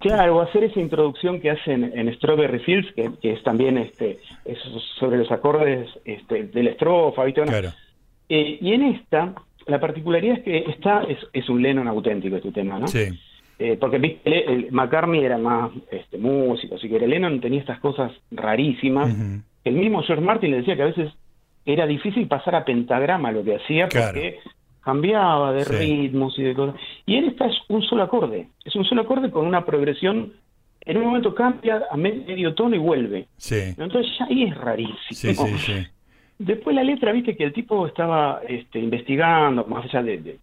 claro, 0.00 0.40
hacer 0.40 0.64
esa 0.64 0.80
introducción 0.80 1.40
que 1.40 1.50
hacen 1.50 1.92
en 1.94 2.12
Strawberry 2.16 2.58
Fields, 2.58 2.92
que, 2.94 3.10
que 3.22 3.32
es 3.32 3.42
también 3.44 3.78
este 3.78 4.18
es 4.44 4.58
sobre 4.98 5.18
los 5.18 5.30
acordes 5.30 5.88
este, 6.04 6.44
de 6.44 6.62
la 6.64 6.70
estrofa, 6.70 7.24
¿viste? 7.24 7.42
Claro 7.42 7.70
eh, 8.30 8.58
y 8.60 8.72
en 8.72 8.82
esta, 8.84 9.34
la 9.66 9.80
particularidad 9.80 10.38
es 10.38 10.44
que 10.44 10.58
está 10.70 11.02
es, 11.02 11.18
es 11.32 11.48
un 11.48 11.60
Lennon 11.60 11.88
auténtico 11.88 12.36
este 12.36 12.52
tema, 12.52 12.78
¿no? 12.78 12.86
Sí. 12.86 13.08
Eh, 13.58 13.76
porque 13.78 14.20
el, 14.24 14.68
McCartney 14.70 15.22
era 15.22 15.36
más 15.36 15.72
este, 15.90 16.16
músico, 16.16 16.76
así 16.76 16.88
que 16.88 17.06
Lennon 17.06 17.40
tenía 17.40 17.60
estas 17.60 17.80
cosas 17.80 18.12
rarísimas. 18.30 19.14
El 19.64 19.74
mismo 19.74 20.02
George 20.02 20.24
Martin 20.24 20.52
le 20.52 20.58
decía 20.58 20.76
que 20.76 20.82
a 20.82 20.86
veces 20.86 21.12
era 21.66 21.86
difícil 21.86 22.26
pasar 22.26 22.54
a 22.54 22.64
pentagrama 22.64 23.32
lo 23.32 23.44
que 23.44 23.56
hacía 23.56 23.88
porque 23.88 24.38
cambiaba 24.82 25.52
de 25.52 25.64
ritmos 25.64 26.38
y 26.38 26.42
de 26.42 26.54
cosas. 26.54 26.76
Y 27.06 27.16
en 27.16 27.26
esta 27.26 27.46
es 27.46 27.56
un 27.68 27.82
solo 27.82 28.02
acorde, 28.02 28.48
es 28.64 28.74
un 28.74 28.84
solo 28.84 29.02
acorde 29.02 29.30
con 29.30 29.46
una 29.46 29.64
progresión. 29.64 30.32
En 30.82 30.96
un 30.96 31.04
momento 31.04 31.34
cambia 31.34 31.82
a 31.90 31.96
medio 31.96 32.54
tono 32.54 32.74
y 32.74 32.78
vuelve. 32.78 33.28
Entonces 33.50 34.06
ya 34.18 34.24
ahí 34.24 34.44
es 34.44 34.56
rarísimo. 34.56 35.46
Después 36.38 36.74
la 36.74 36.82
letra, 36.82 37.12
viste 37.12 37.36
que 37.36 37.44
el 37.44 37.52
tipo 37.52 37.86
estaba 37.86 38.40
este, 38.48 38.78
investigando, 38.78 39.66
más 39.66 39.84
allá 39.84 40.02
de, 40.02 40.38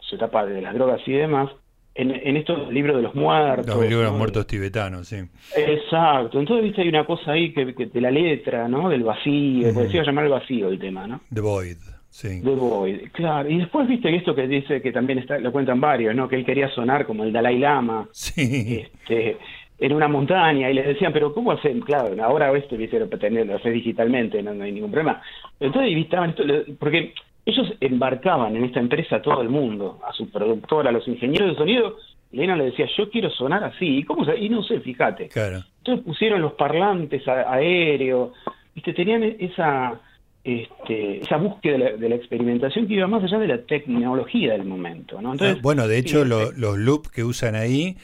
su 0.00 0.16
etapa 0.16 0.44
de 0.44 0.60
las 0.60 0.74
drogas 0.74 1.00
y 1.06 1.12
demás, 1.12 1.50
en, 1.94 2.10
en 2.10 2.36
estos 2.36 2.70
libros 2.70 2.96
de 2.96 3.02
los 3.02 3.14
muertos. 3.14 3.68
Los 3.68 3.80
libros 3.80 4.00
de 4.00 4.04
los 4.04 4.18
muertos 4.18 4.46
tibetanos, 4.46 5.08
sí. 5.08 5.16
Exacto. 5.56 6.38
Entonces, 6.38 6.64
viste, 6.64 6.82
hay 6.82 6.88
una 6.88 7.06
cosa 7.06 7.32
ahí 7.32 7.54
que, 7.54 7.64
de 7.64 8.00
la 8.02 8.10
letra, 8.10 8.68
¿no? 8.68 8.90
Del 8.90 9.02
vacío, 9.02 9.68
uh 9.68 9.72
se 9.72 9.94
iba 9.94 10.02
a 10.02 10.06
llamar 10.06 10.24
el 10.24 10.30
vacío 10.30 10.68
el 10.68 10.78
tema, 10.78 11.06
¿no? 11.06 11.22
The 11.32 11.40
Void, 11.40 11.78
sí. 12.14 12.40
The 12.42 12.54
Void, 12.54 13.10
claro. 13.12 13.50
Y 13.50 13.58
después, 13.58 13.88
viste, 13.88 14.14
esto 14.14 14.34
que 14.34 14.46
dice 14.46 14.80
que 14.80 14.92
también 14.92 15.18
está, 15.18 15.38
lo 15.38 15.50
cuentan 15.50 15.80
varios, 15.80 16.14
¿no? 16.14 16.28
Que 16.28 16.36
él 16.36 16.44
quería 16.44 16.68
sonar 16.70 17.06
como 17.06 17.24
el 17.24 17.32
Dalai 17.32 17.58
Lama. 17.58 18.08
Sí. 18.12 18.84
Este, 18.84 19.36
en 19.78 19.92
una 19.92 20.06
montaña 20.06 20.70
y 20.70 20.74
les 20.74 20.86
decían, 20.86 21.12
pero 21.12 21.34
¿cómo 21.34 21.50
hacen? 21.50 21.80
Claro, 21.80 22.14
ahora 22.22 22.56
esto, 22.56 22.76
viste, 22.76 23.00
lo 23.00 23.08
hacer 23.56 23.72
digitalmente, 23.72 24.42
no, 24.42 24.54
no 24.54 24.62
hay 24.62 24.72
ningún 24.72 24.92
problema. 24.92 25.20
Entonces, 25.58 25.96
estaban 25.96 26.30
esto, 26.30 26.44
porque 26.78 27.12
ellos 27.44 27.74
embarcaban 27.80 28.56
en 28.56 28.64
esta 28.64 28.80
empresa 28.80 29.16
a 29.16 29.22
todo 29.22 29.42
el 29.42 29.48
mundo, 29.48 29.98
a 30.06 30.12
su 30.12 30.30
productora, 30.30 30.90
a 30.90 30.92
los 30.92 31.06
ingenieros 31.08 31.50
de 31.50 31.56
sonido. 31.56 31.96
Lena 32.30 32.56
le 32.56 32.66
decía, 32.66 32.86
yo 32.96 33.10
quiero 33.10 33.30
sonar 33.30 33.64
así. 33.64 33.98
¿Y, 33.98 34.04
cómo 34.04 34.24
y 34.32 34.48
no 34.48 34.62
sé, 34.62 34.80
fíjate. 34.80 35.28
Claro. 35.28 35.62
Entonces 35.78 36.04
pusieron 36.04 36.40
los 36.40 36.54
parlantes 36.54 37.26
aéreos, 37.28 38.32
¿viste? 38.74 38.92
tenían 38.92 39.22
esa, 39.22 40.00
este, 40.44 41.22
esa 41.22 41.38
búsqueda 41.38 41.96
de 41.96 42.08
la, 42.08 42.14
experimentación 42.14 42.86
que 42.86 42.94
iba 42.94 43.06
más 43.06 43.24
allá 43.24 43.38
de 43.38 43.48
la 43.48 43.62
tecnología 43.62 44.52
del 44.52 44.64
momento. 44.64 45.20
¿no? 45.20 45.32
Entonces, 45.32 45.62
bueno, 45.62 45.88
de 45.88 45.98
hecho, 45.98 46.24
los 46.24 46.78
loops 46.78 47.10
que 47.10 47.24
usan 47.24 47.54
ahí 47.54 47.96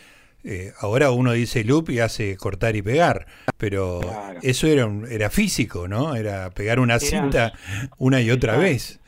eh, 0.42 0.73
ahora 0.80 1.11
uno 1.11 1.32
dice 1.32 1.64
loop 1.64 1.90
y 1.90 1.99
hace 1.99 2.37
cortar 2.37 2.75
y 2.75 2.82
pegar, 2.82 3.26
pero 3.59 4.00
eso 4.42 4.66
era, 4.66 4.88
era 5.11 5.28
físico, 5.28 5.87
¿no? 5.87 6.16
Era 6.16 6.50
pegar 6.50 6.80
una 6.80 6.99
cinta 6.99 7.52
una 7.99 8.23
y 8.23 8.30
otra 8.30 8.56
vez. 8.56 9.00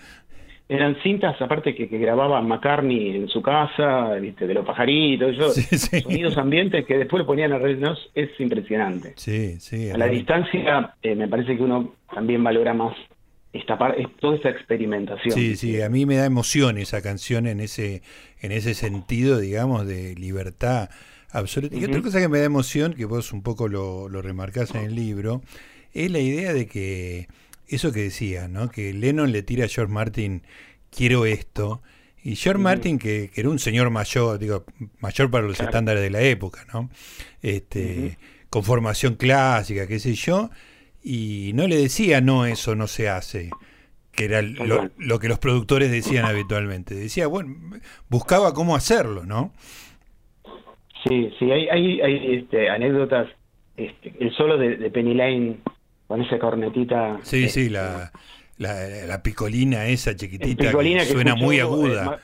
Eran 0.69 0.97
cintas, 1.03 1.41
aparte 1.41 1.75
que, 1.75 1.89
que, 1.89 1.99
grababa 1.99 2.41
McCartney 2.41 3.17
en 3.17 3.29
su 3.29 3.43
casa, 3.43 4.15
¿viste? 4.15 4.47
de 4.47 4.55
los 4.55 4.65
pajaritos, 4.65 5.37
sonidos 5.57 6.39
ambientes 6.39 6.87
que 6.87 6.97
después 6.97 7.23
le 7.23 7.27
ponían 7.27 7.53
a 7.53 7.59
¿no? 7.59 7.95
es 8.15 8.31
impresionante. 8.39 9.13
Sí, 9.17 9.59
sí. 9.59 9.91
A 9.91 9.99
la 9.99 10.07
distancia, 10.07 10.95
eh, 11.03 11.15
me 11.15 11.29
parece 11.29 11.57
que 11.57 11.63
uno 11.63 11.95
también 12.15 12.43
valora 12.43 12.73
más 12.73 12.95
esta 13.53 13.79
parte, 13.79 14.07
toda 14.21 14.37
esta 14.37 14.51
experimentación. 14.51 15.35
Sí, 15.35 15.57
sí, 15.57 15.83
a 15.83 15.89
mí 15.89 16.07
me 16.07 16.17
da 16.17 16.25
emoción 16.25 16.79
esa 16.79 17.03
canción 17.03 17.47
en 17.47 17.61
ese, 17.61 18.03
en 18.41 18.53
ese 18.53 18.75
sentido, 18.75 19.39
digamos, 19.39 19.87
de 19.87 20.15
libertad 20.15 20.89
absoluta. 21.31 21.77
Y 21.77 21.85
otra 21.85 22.01
cosa 22.01 22.21
que 22.21 22.29
me 22.29 22.39
da 22.39 22.45
emoción, 22.45 22.95
que 22.95 23.05
vos 23.05 23.33
un 23.33 23.43
poco 23.43 23.69
lo, 23.69 24.09
lo 24.09 24.23
remarcás 24.23 24.75
en 24.75 24.83
el 24.83 24.95
libro, 24.95 25.43
es 25.93 26.11
la 26.11 26.21
idea 26.21 26.53
de 26.55 26.67
que 26.67 27.29
eso 27.69 27.93
que 27.93 28.01
decía, 28.01 28.49
¿no? 28.49 28.71
Que 28.71 28.93
Lennon 28.93 29.33
le 29.33 29.43
tira 29.43 29.67
a 29.67 29.69
George 29.69 29.93
Martin, 29.93 30.43
quiero 30.91 31.27
esto. 31.27 31.83
Y 32.23 32.37
George 32.37 32.63
Martin, 32.63 32.99
que, 32.99 33.31
era 33.35 33.49
un 33.49 33.59
señor 33.59 33.91
mayor, 33.91 34.39
digo, 34.39 34.65
mayor 35.01 35.31
para 35.31 35.47
los 35.47 35.59
estándares 35.59 36.03
de 36.03 36.11
la 36.11 36.21
época, 36.21 36.65
¿no? 36.73 36.89
Este, 37.41 38.19
Con 38.49 38.63
formación 38.63 39.17
clásica, 39.17 39.87
qué 39.87 39.99
sé 39.99 40.15
yo, 40.15 40.51
y 41.03 41.53
no 41.55 41.67
le 41.67 41.77
decía, 41.77 42.21
no, 42.21 42.47
eso 42.47 42.75
no 42.75 42.87
se 42.87 43.09
hace, 43.09 43.51
que 44.13 44.25
era 44.27 44.43
lo, 44.43 44.91
lo 44.99 45.19
que 45.19 45.29
los 45.29 45.39
productores 45.39 45.91
decían 45.91 46.25
habitualmente. 46.25 46.95
Decía, 46.95 47.27
bueno, 47.27 47.55
buscaba 48.09 48.55
cómo 48.55 48.77
hacerlo, 48.77 49.25
¿no? 49.25 49.53
Sí, 51.07 51.33
sí, 51.39 51.51
hay, 51.51 51.69
hay, 51.69 52.01
hay 52.01 52.37
este, 52.37 52.69
anécdotas. 52.69 53.29
Este, 53.77 54.13
el 54.21 54.33
solo 54.35 54.59
de 54.59 54.91
Penny 54.91 55.15
Lane 55.15 55.57
con 56.07 56.21
esa 56.21 56.39
cornetita. 56.39 57.19
Sí, 57.23 57.49
sí, 57.49 57.69
la, 57.71 58.13
la, 58.59 59.23
picolina 59.23 59.87
esa 59.87 60.15
chiquitita 60.15 60.73
que, 60.73 61.05
suena 61.07 61.35
muy 61.35 61.59
aguda. 61.59 62.21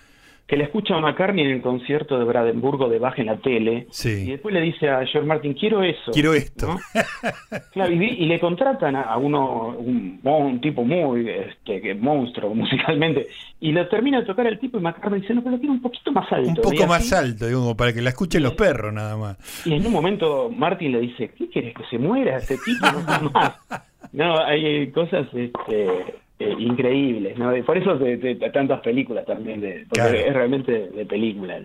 Que 0.48 0.56
le 0.56 0.64
escucha 0.64 0.96
a 0.96 1.00
McCartney 1.00 1.44
en 1.44 1.50
el 1.50 1.60
concierto 1.60 2.18
de 2.18 2.24
Brandenburgo 2.24 2.88
de 2.88 2.98
Bach 2.98 3.18
en 3.18 3.26
la 3.26 3.36
tele. 3.36 3.86
Y 4.02 4.30
después 4.30 4.54
le 4.54 4.62
dice 4.62 4.88
a 4.88 5.04
George 5.04 5.28
Martin, 5.28 5.52
quiero 5.52 5.82
eso. 5.82 6.10
Quiero 6.10 6.32
esto. 6.32 6.74
y, 7.74 8.24
le 8.24 8.40
contratan 8.40 8.96
a, 8.96 9.14
uno, 9.18 9.76
un, 9.76 10.58
tipo 10.62 10.84
muy 10.84 11.28
este, 11.28 11.94
monstruo 11.94 12.54
musicalmente. 12.54 13.28
Y 13.60 13.72
lo 13.72 13.86
termina 13.88 14.20
de 14.20 14.24
tocar 14.24 14.46
el 14.46 14.58
tipo 14.58 14.78
y 14.78 14.80
McCartney 14.80 15.20
dice, 15.20 15.34
no, 15.34 15.42
pero 15.42 15.56
lo 15.56 15.58
quiero 15.58 15.74
un 15.74 15.82
poquito 15.82 16.12
más 16.12 16.32
alto. 16.32 16.48
Un 16.48 16.56
poco 16.56 16.86
más 16.86 17.12
alto, 17.12 17.46
digo, 17.46 17.76
para 17.76 17.92
que 17.92 18.00
la 18.00 18.08
escuchen 18.08 18.42
los 18.42 18.54
perros 18.54 18.90
nada 18.94 19.18
más. 19.18 19.66
Y 19.66 19.74
en 19.74 19.86
un 19.86 19.92
momento 19.92 20.50
Martin 20.50 20.92
le 20.92 21.00
dice, 21.00 21.30
¿qué 21.36 21.50
quieres 21.50 21.74
que 21.74 21.84
se 21.90 21.98
muera 21.98 22.38
este 22.38 22.56
tipo? 22.64 22.86
No, 22.90 23.30
más. 23.30 23.52
no 24.12 24.42
hay 24.42 24.90
cosas... 24.92 25.26
Este, 25.34 26.26
eh, 26.40 26.54
increíbles, 26.56 27.36
¿no? 27.36 27.52
Por 27.64 27.78
eso 27.78 27.96
de, 27.96 28.36
tantas 28.52 28.80
películas 28.80 29.26
también, 29.26 29.60
de, 29.60 29.86
porque 29.88 30.28
es 30.28 30.32
realmente 30.32 30.88
de 30.88 31.04
película. 31.04 31.60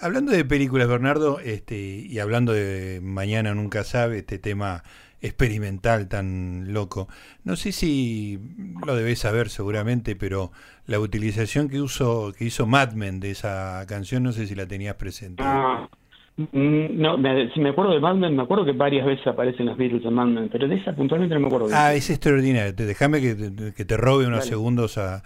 Hablando 0.00 0.32
de 0.32 0.44
películas, 0.44 0.88
Bernardo, 0.88 1.38
este, 1.38 1.76
y 1.76 2.18
hablando 2.18 2.52
de 2.52 3.00
Mañana 3.02 3.54
Nunca 3.54 3.84
Sabe, 3.84 4.18
este 4.18 4.38
tema 4.40 4.82
experimental 5.20 6.08
tan 6.08 6.72
loco, 6.72 7.08
no 7.44 7.54
sé 7.54 7.70
si 7.70 8.40
lo 8.84 8.96
debes 8.96 9.20
saber 9.20 9.48
seguramente, 9.48 10.16
pero 10.16 10.50
la 10.86 10.98
utilización 10.98 11.68
que, 11.68 11.80
uso, 11.80 12.32
que 12.36 12.46
hizo 12.46 12.66
Mad 12.66 12.94
Men 12.94 13.20
de 13.20 13.30
esa 13.30 13.84
canción, 13.86 14.24
no 14.24 14.32
sé 14.32 14.48
si 14.48 14.56
la 14.56 14.66
tenías 14.66 14.96
presente. 14.96 15.44
Ah, 15.46 15.88
Mm, 16.36 17.00
no, 17.00 17.16
si 17.54 17.60
me 17.60 17.70
acuerdo 17.70 17.92
de 17.92 18.00
Mad 18.00 18.16
me 18.16 18.42
acuerdo 18.42 18.66
que 18.66 18.72
varias 18.72 19.06
veces 19.06 19.26
aparecen 19.26 19.64
los 19.64 19.76
Beatles 19.78 20.04
en 20.04 20.12
Mad 20.12 20.48
pero 20.52 20.68
de 20.68 20.76
esa 20.76 20.94
puntualmente 20.94 21.34
no 21.34 21.40
me 21.40 21.46
acuerdo. 21.46 21.68
ah, 21.72 21.94
es 21.94 22.10
extraordinario. 22.10 22.74
Déjame 22.74 23.22
que, 23.22 23.72
que, 23.74 23.84
te 23.86 23.96
robe 23.96 24.26
unos 24.26 24.44
segundos 24.44 24.98
a, 24.98 25.22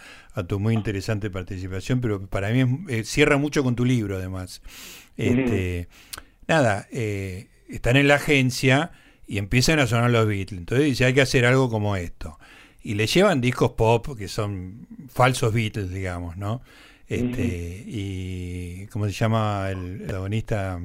tu 0.47 0.61
muy 0.61 0.75
interesante 0.75 1.29
participación, 1.29 2.01
pero 2.01 2.27
para 2.27 2.51
mí 2.51 2.65
eh, 2.89 3.03
cierra 3.03 3.39
mucho 3.39 3.65
con 3.65 3.75
tu 3.75 3.85
libro, 3.85 4.17
además. 4.17 4.63
Este, 5.17 5.89
Nada, 6.51 6.87
eh, 6.91 7.49
están 7.69 7.97
en 7.97 8.09
la 8.09 8.17
agencia 8.17 8.91
y 9.27 9.39
empiezan 9.39 9.79
a 9.79 9.87
sonar 9.87 10.11
los 10.11 10.27
Beatles. 10.27 10.59
Entonces 10.59 10.87
dice, 10.87 11.05
hay 11.05 11.15
que 11.15 11.21
hacer 11.21 11.47
algo 11.47 11.71
como 11.71 11.95
esto. 11.95 12.39
Y 12.83 12.95
le 12.95 13.07
llevan 13.07 13.41
discos 13.41 13.73
pop 13.73 14.17
que 14.19 14.27
son 14.27 14.89
falsos 15.09 15.55
Beatles, 15.55 15.91
digamos, 15.91 16.37
¿no? 16.37 16.63
Este, 17.11 17.83
Y, 17.89 18.87
¿cómo 18.87 19.07
se 19.07 19.13
llama 19.13 19.69
el 19.71 19.99
protagonista? 19.99 20.81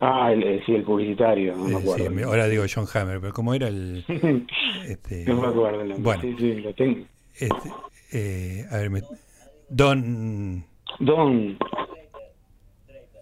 Ah, 0.00 0.30
el, 0.30 0.42
eh, 0.42 0.62
sí, 0.66 0.74
el 0.74 0.82
publicitario, 0.82 1.56
no 1.56 1.64
me 1.64 1.72
eh, 1.72 1.78
acuerdo. 1.78 2.26
ahora 2.26 2.46
digo 2.46 2.64
John 2.72 2.86
Hammer, 2.92 3.20
pero 3.20 3.32
¿cómo 3.32 3.54
era 3.54 3.68
el...? 3.68 4.04
este, 4.86 5.24
no 5.24 5.40
me 5.40 5.48
acuerdo. 5.48 5.82
Bueno, 5.98 6.20
sí, 6.20 6.34
sí, 6.38 6.54
lo 6.56 6.74
tengo. 6.74 7.06
Este, 7.34 7.70
eh, 8.12 8.66
a 8.70 8.76
ver, 8.76 8.90
me, 8.90 9.02
Don... 9.70 10.62
Don... 10.98 11.56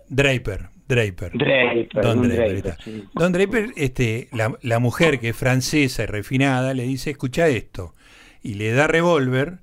Draper, 0.09 0.71
Draper. 0.89 1.33
Draper 1.39 2.03
Don, 2.03 2.29
Draper. 2.29 2.77
Don 3.15 3.33
Draper, 3.33 3.67
este, 3.77 4.29
la, 4.33 4.59
la 4.63 4.81
mujer 4.81 5.21
que 5.21 5.29
es 5.29 5.37
francesa 5.37 6.03
y 6.03 6.07
refinada, 6.07 6.75
le 6.75 6.83
dice, 6.83 7.11
escucha 7.11 7.47
esto. 7.47 7.95
Y 8.43 8.55
le 8.55 8.73
da 8.73 8.89
revólver 8.89 9.61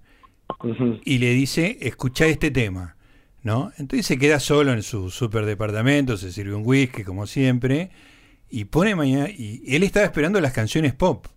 y 1.03 1.17
le 1.17 1.31
dice, 1.31 1.77
escucha 1.81 2.25
este 2.25 2.51
tema. 2.51 2.97
¿no? 3.47 3.71
Entonces 3.77 4.05
se 4.05 4.17
queda 4.17 4.41
solo 4.41 4.73
en 4.73 4.83
su 4.83 5.09
super 5.09 5.45
departamento, 5.45 6.17
se 6.17 6.33
sirve 6.33 6.53
un 6.53 6.63
whisky 6.65 7.03
como 7.03 7.25
siempre, 7.27 7.91
y 8.49 8.65
pone 8.65 8.93
mañana, 8.93 9.29
y 9.29 9.63
él 9.67 9.83
estaba 9.83 10.05
esperando 10.05 10.41
las 10.41 10.51
canciones 10.51 10.93
pop. 10.93 11.27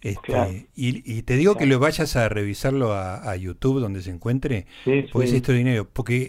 Este, 0.00 0.66
y, 0.74 1.22
te 1.22 1.36
digo 1.36 1.56
que 1.56 1.66
lo 1.66 1.78
vayas 1.78 2.16
a 2.16 2.28
revisarlo 2.28 2.92
a, 2.94 3.34
YouTube 3.36 3.80
donde 3.80 4.02
se 4.02 4.10
encuentre, 4.10 4.66
porque 5.12 5.28
es 5.28 5.34
extraordinario, 5.34 5.88
porque 5.88 6.26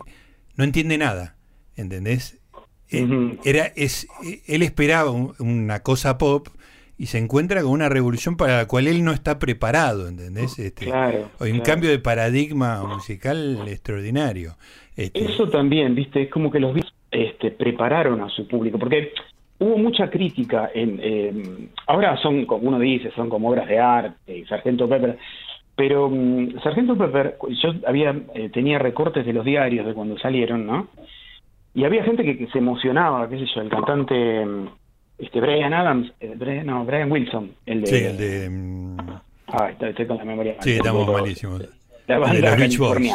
no 0.56 0.64
entiende 0.64 1.00
nada, 1.00 1.36
¿entendés? 1.76 2.40
Eh, 2.90 3.38
era, 3.44 3.66
es, 3.76 4.08
él 4.46 4.62
esperaba 4.62 5.12
una 5.12 5.82
cosa 5.82 6.20
pop 6.20 6.48
y 6.98 7.08
se 7.08 7.20
encuentra 7.20 7.62
con 7.62 7.72
una 7.72 7.89
revolución 7.89 8.38
para 8.38 8.58
la 8.58 8.68
cual 8.68 8.88
él 8.88 9.04
no 9.04 9.12
está 9.12 9.38
preparado, 9.38 10.08
¿entendés? 10.08 10.58
Este, 10.58 10.86
claro, 10.86 11.30
o 11.39 11.46
un 11.46 11.60
cambio 11.60 11.89
de 11.89 12.00
paradigma 12.00 12.84
musical 12.84 13.60
extraordinario. 13.68 14.56
Este, 14.96 15.25
Eso 15.25 15.48
también, 15.48 15.94
viste, 15.94 16.24
es 16.24 16.30
como 16.32 16.50
que 16.50 16.60
los 16.60 16.75
este, 17.12 17.51
prepararon 17.51 18.22
a 18.22 18.30
su 18.30 18.48
público, 18.48 18.80
porque 18.80 19.13
hubo 19.60 19.77
mucha 19.77 20.10
crítica 20.10 20.72
en... 20.74 21.70
ahora 21.86 22.18
son, 22.18 22.46
como 22.46 22.68
uno 22.68 22.80
dice, 22.80 23.12
son 23.16 23.30
como 23.30 23.50
obras 23.50 23.68
de 23.68 23.80
arte, 23.80 24.46
Sargento 24.48 24.89
Pepper, 24.89 25.18
pero 25.75 26.10
mm, 26.10 26.60
Sargento 26.63 26.98
Pepper, 26.98 27.38
yo 27.62 27.74
había 27.86 28.16
eh, 28.34 28.50
tenía 28.50 28.80
recortes 28.80 29.24
de 29.24 29.34
los 29.34 29.46
diarios 29.46 29.86
de 29.86 29.94
cuando 29.94 30.18
salieron, 30.18 30.66
¿no? 30.66 30.88
Y 31.75 31.86
había 31.86 32.04
gente 32.04 32.24
que, 32.24 32.36
que 32.36 32.48
se 32.48 32.58
emocionaba, 32.58 33.30
qué 33.30 33.38
sé 33.38 33.46
yo, 33.54 33.62
el 33.62 33.70
cantante 33.70 34.44
este 35.18 35.42
Brian 35.42 35.74
Adams, 35.74 36.12
eh, 36.20 36.62
no, 36.64 36.86
Brian 36.86 37.12
Wilson, 37.12 37.52
el 37.66 37.82
de, 37.82 37.88
sí, 37.88 37.96
el 37.96 38.18
de 38.18 38.50
mm, 38.50 38.98
Ah, 39.48 39.72
estoy, 39.80 40.06
con 40.06 40.18
la 40.18 40.26
memoria. 40.26 40.56
Sí, 40.60 40.74
estamos 40.74 41.08
malísimos. 41.08 41.64
La 42.08 42.20
banda 42.20 42.36
de 42.36 42.42
los 42.42 42.58
Beach 42.58 42.78
Boys. 42.78 43.14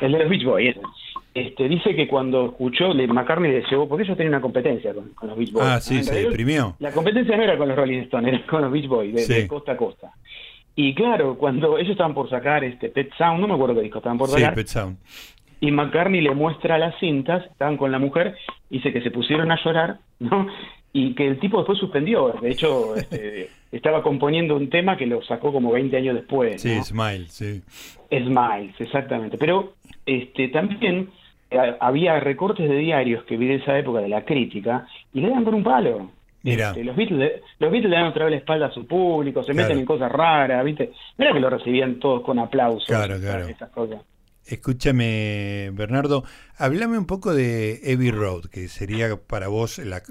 El 0.00 0.12
de 0.12 0.18
los 0.18 0.28
Beach 0.28 0.44
Boys, 0.44 0.76
este, 1.34 1.68
dice 1.68 1.96
que 1.96 2.06
cuando 2.06 2.46
escuchó, 2.46 2.94
McCartney 2.94 3.50
le 3.50 3.64
llevó, 3.68 3.88
porque 3.88 4.04
ellos 4.04 4.16
tenían 4.16 4.34
una 4.34 4.40
competencia 4.40 4.94
con, 4.94 5.12
los 5.28 5.36
Beach 5.36 5.52
Boys. 5.52 5.66
Ah, 5.66 5.80
sí, 5.80 6.04
se 6.04 6.28
deprimió. 6.28 6.76
La 6.78 6.92
competencia 6.92 7.36
no 7.36 7.42
era 7.42 7.58
con 7.58 7.68
los 7.68 7.76
Rolling 7.76 8.02
Stones, 8.02 8.34
era 8.34 8.46
con 8.46 8.62
los 8.62 8.72
Beach 8.72 8.86
Boys, 8.86 9.28
de, 9.28 9.48
costa 9.48 9.72
a 9.72 9.76
costa. 9.76 10.12
Y 10.76 10.94
claro, 10.94 11.36
cuando 11.36 11.76
ellos 11.78 11.92
estaban 11.92 12.14
por 12.14 12.30
sacar 12.30 12.62
este 12.64 12.88
Pet 12.88 13.12
Sound, 13.16 13.40
no 13.40 13.48
me 13.48 13.54
acuerdo 13.54 13.74
qué 13.74 13.82
disco 13.82 13.98
estaban 13.98 14.18
por 14.18 14.28
sacar. 14.28 14.50
Sí, 14.50 14.56
Pet 14.56 14.66
Sound. 14.68 14.96
Y 15.60 15.70
McCartney 15.72 16.20
le 16.20 16.34
muestra 16.34 16.78
las 16.78 16.98
cintas, 17.00 17.44
estaban 17.46 17.76
con 17.76 17.90
la 17.90 17.98
mujer, 17.98 18.36
dice 18.70 18.92
que 18.92 19.00
se 19.02 19.10
pusieron 19.10 19.50
a 19.50 19.58
llorar, 19.64 19.98
¿no? 20.20 20.46
Y 20.96 21.14
que 21.14 21.26
el 21.26 21.38
tipo 21.38 21.58
después 21.58 21.78
suspendió. 21.78 22.32
De 22.40 22.50
hecho, 22.50 22.94
este, 22.96 23.50
estaba 23.70 24.02
componiendo 24.02 24.56
un 24.56 24.70
tema 24.70 24.96
que 24.96 25.06
lo 25.06 25.22
sacó 25.22 25.52
como 25.52 25.72
20 25.72 25.96
años 25.96 26.14
después. 26.14 26.62
Sí, 26.62 26.80
Smile, 26.82 27.26
sí. 27.28 27.62
Smiles, 28.10 28.80
exactamente. 28.80 29.36
Pero 29.36 29.74
este 30.06 30.48
también 30.48 31.10
eh, 31.50 31.76
había 31.80 32.18
recortes 32.20 32.68
de 32.68 32.76
diarios 32.76 33.24
que 33.24 33.36
vi 33.36 33.48
de 33.48 33.56
esa 33.56 33.78
época 33.78 34.00
de 34.00 34.08
la 34.08 34.24
crítica 34.24 34.86
y 35.12 35.20
le 35.20 35.30
dan 35.30 35.44
con 35.44 35.54
un 35.54 35.64
palo. 35.64 36.10
Mira. 36.44 36.68
Este, 36.68 36.84
los, 36.84 36.94
Beatles, 36.94 37.40
los 37.58 37.72
Beatles 37.72 37.90
le 37.90 37.96
dan 37.96 38.06
otra 38.06 38.26
vez 38.26 38.32
la 38.32 38.38
espalda 38.38 38.66
a 38.66 38.70
su 38.70 38.86
público, 38.86 39.42
se 39.42 39.54
meten 39.54 39.78
en 39.78 39.86
cosas 39.86 40.12
raras, 40.12 40.62
¿viste? 40.64 40.92
Mira 41.16 41.32
que 41.32 41.40
lo 41.40 41.50
recibían 41.50 41.98
todos 41.98 42.22
con 42.22 42.38
aplausos. 42.38 42.86
Claro, 42.86 43.18
claro. 43.18 43.46
Escúchame, 44.46 45.70
Bernardo, 45.72 46.22
háblame 46.58 46.98
un 46.98 47.06
poco 47.06 47.32
de 47.32 47.80
Heavy 47.82 48.10
Road, 48.10 48.44
que 48.50 48.68
sería 48.68 49.16
para 49.16 49.48
vos 49.48 49.78
la, 49.78 50.02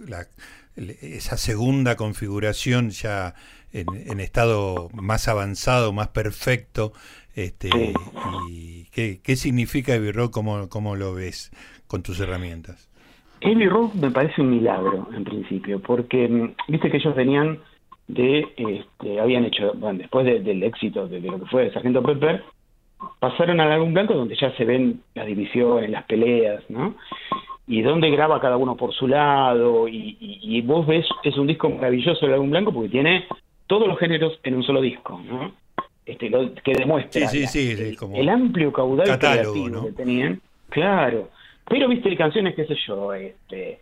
esa 0.75 1.37
segunda 1.37 1.95
configuración 1.95 2.89
ya 2.89 3.35
en, 3.71 4.19
estado 4.19 4.89
más 4.93 5.27
avanzado, 5.27 5.93
más 5.93 6.09
perfecto. 6.09 6.93
Este, 7.35 7.69
y 8.49 8.85
¿qué, 8.91 9.19
¿Qué 9.23 9.35
significa 9.35 9.93
Road? 9.97 10.29
¿Cómo, 10.29 10.69
¿Cómo 10.69 10.95
lo 10.95 11.13
ves 11.13 11.51
con 11.87 12.03
tus 12.03 12.19
herramientas? 12.19 12.89
Road 13.41 13.93
me 13.93 14.11
parece 14.11 14.41
un 14.41 14.51
milagro 14.51 15.09
en 15.15 15.23
principio, 15.23 15.81
porque 15.81 16.27
mm, 16.27 16.55
viste 16.71 16.89
que 16.89 16.97
ellos 16.97 17.15
venían 17.15 17.59
de, 18.07 18.47
este, 18.57 19.19
habían 19.19 19.45
hecho, 19.45 19.73
bueno, 19.75 19.99
después 19.99 20.25
del 20.25 20.63
éxito 20.63 21.07
de, 21.07 21.19
lo 21.19 21.39
que 21.39 21.45
fue 21.47 21.71
Sargento 21.71 22.03
Pepper, 22.03 22.43
pasaron 23.19 23.59
al 23.59 23.71
álbum 23.71 23.93
blanco 23.93 24.13
donde 24.13 24.35
ya 24.35 24.55
se 24.55 24.65
ven 24.65 25.01
las 25.15 25.25
divisiones, 25.25 25.89
las 25.89 26.03
peleas, 26.05 26.63
¿no? 26.69 26.95
Y 27.67 27.81
donde 27.81 28.09
graba 28.11 28.41
cada 28.41 28.57
uno 28.57 28.75
por 28.75 28.93
su 28.93 29.07
lado, 29.07 29.87
y, 29.87 30.61
vos 30.61 30.85
ves, 30.85 31.05
es 31.23 31.37
un 31.37 31.47
disco 31.47 31.69
maravilloso 31.69 32.25
el 32.25 32.33
álbum 32.33 32.49
blanco 32.49 32.73
porque 32.73 32.89
tiene 32.89 33.25
todos 33.67 33.87
los 33.87 33.97
géneros 33.97 34.39
en 34.43 34.55
un 34.55 34.63
solo 34.63 34.81
disco, 34.81 35.21
¿no? 35.25 35.53
Este, 36.05 36.29
que 36.63 36.73
demuestra 36.73 37.29
el, 37.31 38.29
amplio 38.29 38.73
caudal 38.73 39.17
creativo 39.17 39.85
que 39.85 39.91
tenían. 39.93 40.41
Claro, 40.69 41.29
pero 41.69 41.87
viste 41.87 42.15
canciones, 42.17 42.55
qué 42.55 42.65
sé 42.65 42.75
yo, 42.85 43.13
este, 43.13 43.79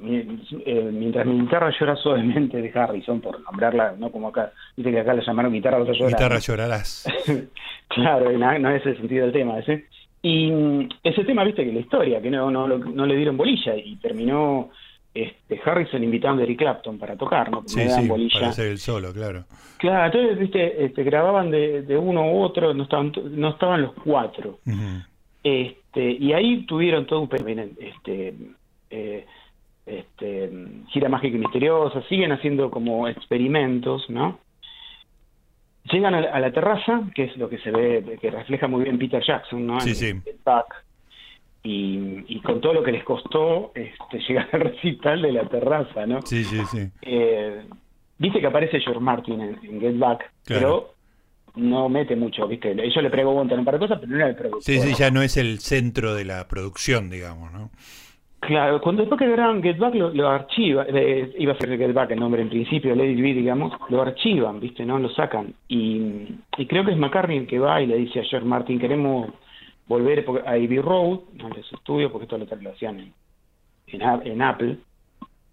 mientras 0.00 1.26
mi 1.26 1.40
guitarra 1.40 1.72
llora 1.78 1.96
suavemente 1.96 2.60
de 2.60 2.72
Harrison, 2.74 3.20
por 3.20 3.40
nombrarla, 3.42 3.94
no 3.98 4.10
como 4.10 4.28
acá, 4.28 4.52
viste 4.76 4.90
que 4.90 5.00
acá 5.00 5.14
le 5.14 5.24
llamaron 5.24 5.52
guitarra 5.52 5.78
llorar. 5.78 6.08
Guitarra 6.08 6.38
llorarás. 6.38 7.06
claro, 7.88 8.32
no, 8.32 8.70
es 8.70 8.86
el 8.86 8.96
sentido 8.96 9.26
del 9.26 9.32
tema 9.32 9.58
ese. 9.58 9.86
Y 10.22 10.88
ese 11.02 11.24
tema, 11.24 11.44
viste 11.44 11.64
que 11.64 11.72
la 11.72 11.80
historia, 11.80 12.22
que 12.22 12.30
no, 12.30 12.50
no, 12.50 12.68
no 12.68 13.06
le 13.06 13.16
dieron 13.16 13.36
bolilla 13.36 13.74
y 13.76 13.96
terminó 13.96 14.70
este, 15.14 15.60
Harrison 15.64 16.02
invitando 16.02 16.40
a 16.40 16.44
Eric 16.44 16.58
Clapton 16.58 16.98
para 16.98 17.16
tocar, 17.16 17.50
¿no? 17.50 17.64
sí, 17.66 17.80
sí, 17.88 18.08
para 18.32 18.48
hacer 18.48 18.68
el 18.68 18.78
solo, 18.78 19.12
claro. 19.12 19.44
Claro, 19.78 20.06
entonces, 20.06 20.38
viste, 20.38 20.84
este, 20.84 21.02
grababan 21.02 21.50
de, 21.50 21.82
de 21.82 21.98
uno 21.98 22.32
u 22.32 22.40
otro, 22.40 22.72
no 22.72 22.84
estaban, 22.84 23.12
no 23.30 23.50
estaban 23.50 23.82
los 23.82 23.92
cuatro. 23.94 24.60
este, 25.42 26.10
y 26.12 26.32
ahí 26.32 26.64
tuvieron 26.66 27.04
todo 27.04 27.20
un 27.20 27.28
este, 27.78 28.34
eh, 28.90 29.26
este, 29.86 30.50
gira 30.88 31.08
mágica 31.08 31.36
y 31.36 31.40
misteriosa, 31.40 32.02
siguen 32.08 32.32
haciendo 32.32 32.70
como 32.70 33.08
experimentos, 33.08 34.08
¿no? 34.08 34.38
Llegan 35.90 36.14
a 36.14 36.38
la, 36.38 36.52
terraza, 36.52 37.02
que 37.14 37.24
es 37.24 37.36
lo 37.36 37.48
que 37.48 37.58
se 37.58 37.70
ve, 37.70 38.18
que 38.20 38.30
refleja 38.30 38.68
muy 38.68 38.84
bien 38.84 38.98
Peter 38.98 39.22
Jackson, 39.22 39.66
¿no? 39.66 39.80
Sí, 39.80 39.94
sí. 39.94 40.14
y, 41.64 42.40
con 42.40 42.60
todo 42.60 42.72
lo 42.74 42.82
que 42.84 42.92
les 42.92 43.04
costó 43.04 43.72
este, 43.74 44.18
llegar 44.28 44.48
al 44.52 44.60
recital 44.60 45.22
de 45.22 45.32
la 45.32 45.48
terraza, 45.48 46.06
¿no? 46.06 46.22
Sí, 46.22 46.44
sí, 46.44 46.60
sí. 46.70 46.88
Eh, 47.02 47.62
Viste 48.22 48.38
que 48.38 48.46
aparece 48.46 48.78
George 48.78 49.00
Martin 49.00 49.40
en, 49.40 49.80
Get 49.80 49.98
Back, 49.98 50.30
pero 50.46 50.94
no 51.56 51.88
mete 51.88 52.14
mucho, 52.14 52.46
¿viste? 52.46 52.70
Ellos 52.70 53.02
le 53.02 53.10
preguntan 53.10 53.58
un 53.58 53.64
par 53.64 53.74
de 53.74 53.80
cosas, 53.80 53.98
pero 53.98 54.12
no 54.12 54.16
era 54.16 54.28
el 54.28 54.36
productor. 54.36 54.62
Sí, 54.62 54.78
sí, 54.78 54.94
ya 54.96 55.10
no 55.10 55.22
es 55.22 55.36
el 55.36 55.58
centro 55.58 56.14
de 56.14 56.24
la 56.24 56.46
producción, 56.46 57.10
digamos, 57.10 57.50
¿no? 57.50 57.72
Claro, 58.42 58.80
cuando 58.80 59.02
después 59.02 59.20
que 59.20 59.30
graban 59.30 59.62
Get 59.62 59.78
Back 59.78 59.94
lo, 59.94 60.28
archivan, 60.28 60.86
eh, 60.88 61.32
iba 61.38 61.52
a 61.52 61.58
ser 61.58 61.78
Get 61.78 61.92
Back 61.92 62.10
el 62.10 62.18
nombre 62.18 62.42
en 62.42 62.48
principio, 62.48 62.92
Lady 62.92 63.22
B, 63.22 63.34
digamos, 63.34 63.72
lo 63.88 64.02
archivan, 64.02 64.58
¿viste? 64.58 64.84
¿No? 64.84 64.98
Lo 64.98 65.08
sacan. 65.10 65.54
Y, 65.68 66.26
creo 66.68 66.84
que 66.84 66.90
es 66.90 66.98
McCartney 66.98 67.38
el 67.38 67.46
que 67.46 67.60
va 67.60 67.80
y 67.80 67.86
le 67.86 67.98
dice 67.98 68.18
a 68.18 68.24
George 68.24 68.48
Martin, 68.48 68.80
queremos 68.80 69.30
volver 69.86 70.24
a 70.44 70.58
Ivy 70.58 70.80
Road, 70.80 71.20
a 71.38 71.62
su 71.62 71.76
estudio, 71.76 72.10
porque 72.10 72.24
esto 72.24 72.36
lo, 72.36 72.70
hacían 72.70 72.98
en, 72.98 74.02
en, 74.02 74.42
Apple, 74.42 74.76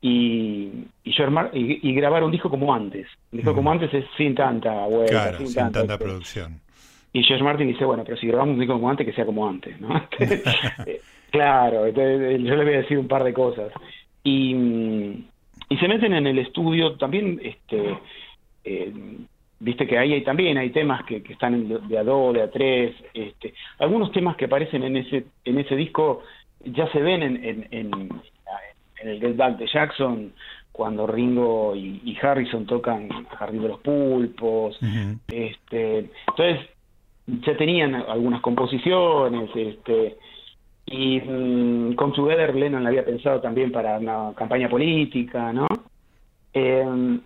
y, 0.02 0.88
y, 1.04 1.12
George 1.12 1.50
y, 1.54 1.94
grabar 1.94 2.24
un 2.24 2.32
disco 2.32 2.50
como 2.50 2.74
antes. 2.74 3.06
Un 3.32 3.38
disco 3.38 3.54
como 3.54 3.72
antes 3.72 3.94
es 3.94 4.06
sin 4.18 4.34
tanta 4.34 4.88
vuelta, 4.88 5.38
sin, 5.38 5.54
tanta, 5.54 5.96
producción. 5.96 6.60
Y 7.14 7.22
George 7.22 7.44
Martin 7.44 7.68
dice, 7.68 7.86
bueno, 7.86 8.04
pero 8.04 8.18
si 8.18 8.26
grabamos 8.26 8.54
un 8.54 8.60
disco 8.62 8.74
como 8.74 8.90
antes, 8.90 9.06
que 9.06 9.14
sea 9.14 9.28
como 9.28 9.48
antes, 9.48 9.80
¿no? 9.80 9.90
Claro, 11.32 11.86
entonces, 11.86 12.42
yo 12.42 12.56
le 12.56 12.64
voy 12.64 12.74
a 12.74 12.82
decir 12.82 12.98
un 12.98 13.08
par 13.08 13.24
de 13.24 13.34
cosas. 13.34 13.72
Y, 14.24 14.54
y 15.70 15.78
se 15.80 15.88
meten 15.88 16.14
en 16.14 16.28
el 16.28 16.40
estudio 16.40 16.94
también, 16.94 17.40
este, 17.44 17.98
eh, 18.64 18.94
viste 19.60 19.88
que 19.88 19.98
ahí 19.98 20.14
hay, 20.14 20.24
también 20.24 20.58
hay 20.58 20.70
temas 20.72 21.04
que, 21.06 21.22
que 21.22 21.34
están 21.34 21.88
de 21.88 21.98
a 21.98 22.04
dos, 22.04 22.34
de 22.34 22.42
a 22.42 22.52
tres, 22.52 22.96
este, 23.14 23.54
algunos 23.78 24.12
temas 24.12 24.36
que 24.36 24.46
aparecen 24.46 24.84
en 24.84 24.98
ese, 24.98 25.26
en 25.46 25.60
ese 25.60 25.76
disco 25.76 26.24
ya 26.66 26.92
se 26.92 27.00
ven 27.00 27.24
en, 27.24 27.44
en, 27.44 27.68
en, 27.72 28.10
el 29.02 29.20
Get 29.22 29.38
Back 29.38 29.58
de 29.58 29.68
Jackson, 29.68 30.34
cuando 30.74 31.08
Ringo 31.08 31.74
y, 31.76 32.18
Harrison 32.22 32.66
tocan 32.66 33.08
Jardín 33.28 33.62
de 33.62 33.70
los 33.70 33.80
Pulpos, 33.80 34.78
este, 35.28 36.10
entonces 36.28 36.70
ya 37.28 37.56
tenían 37.56 37.96
algunas 37.96 38.42
composiciones, 38.42 39.50
este, 39.56 40.18
y 40.92 41.22
mm, 41.22 41.94
con 41.94 42.14
Together 42.14 42.56
Lennon 42.56 42.84
la 42.84 42.90
había 42.90 43.06
pensado 43.06 43.40
también 43.40 43.72
para 43.72 44.00
una 44.00 44.34
campaña 44.36 44.68
política, 44.68 45.54
¿no? 45.54 45.68
Eh, 46.54 47.20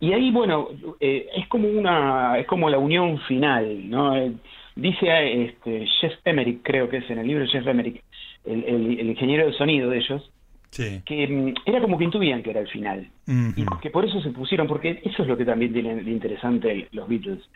y 0.00 0.12
ahí, 0.12 0.30
bueno, 0.30 0.68
eh, 1.00 1.28
es 1.34 1.46
como 1.48 1.68
una, 1.68 2.38
es 2.38 2.46
como 2.46 2.68
la 2.68 2.78
unión 2.78 3.18
final, 3.20 3.88
¿no? 3.88 4.16
Eh, 4.16 4.32
dice 4.74 5.44
este, 5.44 5.86
Jeff 6.00 6.14
Emerick, 6.24 6.62
creo 6.62 6.88
que 6.88 6.98
es 6.98 7.10
en 7.10 7.18
el 7.18 7.26
libro 7.26 7.46
Jeff 7.46 7.66
Emerick, 7.66 8.02
el, 8.44 8.64
el, 8.64 9.08
ingeniero 9.10 9.46
de 9.46 9.52
sonido 9.52 9.90
de 9.90 9.98
ellos, 9.98 10.30
que 10.70 11.28
mm, 11.28 11.54
era 11.66 11.80
como 11.80 11.98
que 11.98 12.04
intuían 12.04 12.42
que 12.42 12.50
era 12.50 12.60
el 12.60 12.68
final. 12.68 13.08
Y 13.56 13.64
que 13.80 13.90
por 13.90 14.04
eso 14.04 14.20
se 14.22 14.30
pusieron, 14.30 14.66
porque 14.66 15.00
eso 15.04 15.22
es 15.22 15.28
lo 15.28 15.36
que 15.36 15.44
también 15.44 15.72
tiene 15.72 15.96
de 15.96 16.10
interesante 16.10 16.88
los 16.92 17.08
Beatles. 17.08 17.48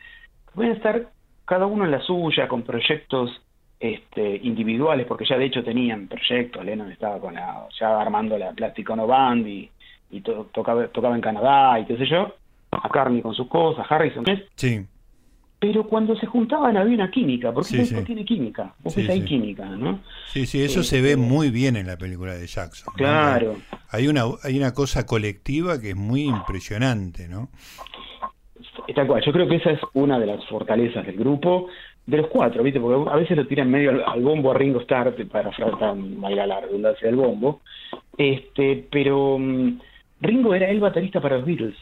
Pueden 0.55 0.73
estar 0.73 1.09
cada 1.47 1.67
uno 1.67 1.85
en 1.85 1.91
la 1.91 2.01
suya, 2.01 2.47
con 2.47 2.63
proyectos 2.63 3.31
este, 3.83 4.37
individuales, 4.45 5.07
porque 5.09 5.25
ya 5.29 5.37
de 5.37 5.47
hecho 5.47 5.65
tenían 5.65 6.07
proyectos, 6.07 6.65
Lennon 6.65 6.93
estaba 6.93 7.19
con 7.19 7.35
la, 7.35 7.67
ya 7.81 8.01
armando 8.01 8.39
la 8.39 8.53
Plastic 8.53 8.89
Ono 8.89 9.09
Band 9.09 9.45
y, 9.49 9.71
tocaba, 10.53 10.87
tocaba 10.87 11.17
en 11.17 11.21
Canadá 11.21 11.81
y 11.81 11.87
qué 11.87 11.97
sé 11.97 12.07
yo, 12.07 12.33
a 12.71 12.89
Carney 12.89 13.21
con 13.21 13.35
sus 13.35 13.49
cosas, 13.49 13.85
Harrison, 13.91 14.25
Sí. 14.55 14.87
Pero 15.59 15.89
cuando 15.89 16.15
se 16.17 16.27
juntaban 16.27 16.77
había 16.77 16.95
una 16.95 17.11
química, 17.11 17.53
porque 17.53 17.85
sí, 17.85 18.05
tiene 18.05 18.25
química, 18.25 18.73
porque 18.83 19.03
hay 19.11 19.25
química, 19.25 19.65
¿no? 19.65 20.01
Sí, 20.27 20.47
sí, 20.47 20.63
eso 20.63 20.85
se 20.85 21.01
ve 21.01 21.13
este, 21.13 21.23
muy 21.23 21.51
bien 21.51 21.77
en 21.77 21.89
la 21.89 21.97
película 21.97 22.35
de 22.35 22.47
Jackson. 22.47 22.95
Claro. 22.97 23.57
Hay 23.91 24.07
una, 24.07 24.23
hay 24.45 24.57
una 24.59 24.75
cosa 24.75 25.07
colectiva 25.07 25.81
que 25.81 25.91
es 25.91 25.97
muy 25.97 26.23
impresionante, 26.23 27.29
¿no? 27.29 27.49
Tal 28.95 29.07
cual, 29.07 29.23
yo 29.25 29.33
creo 29.33 29.49
que 29.49 29.57
esa 29.57 29.71
es 29.71 29.81
una 29.95 30.19
de 30.19 30.27
las 30.27 30.45
fortalezas 30.47 31.07
del 31.07 31.17
grupo, 31.17 31.69
de 32.07 32.17
los 32.17 32.27
cuatro, 32.29 32.63
¿viste? 32.63 32.81
Porque 32.81 33.11
a 33.11 33.17
veces 33.17 33.37
lo 33.37 33.47
tiran 33.47 33.71
medio 33.71 34.07
al, 34.07 34.23
bombo 34.23 34.51
a 34.51 34.55
Ringo 34.55 34.81
Starr 34.81 35.15
para 35.27 35.51
tratar 35.51 35.95
bailar 35.97 36.49
la 36.49 36.61
redundancia 36.61 37.07
del 37.07 37.17
bombo. 37.17 37.61
Este, 38.19 38.85
pero 38.91 39.39
mm, 39.39 39.79
Ringo 40.21 40.55
era 40.55 40.69
el 40.69 40.81
baterista 40.81 41.21
para 41.21 41.37
los 41.37 41.47
Beatles. 41.47 41.77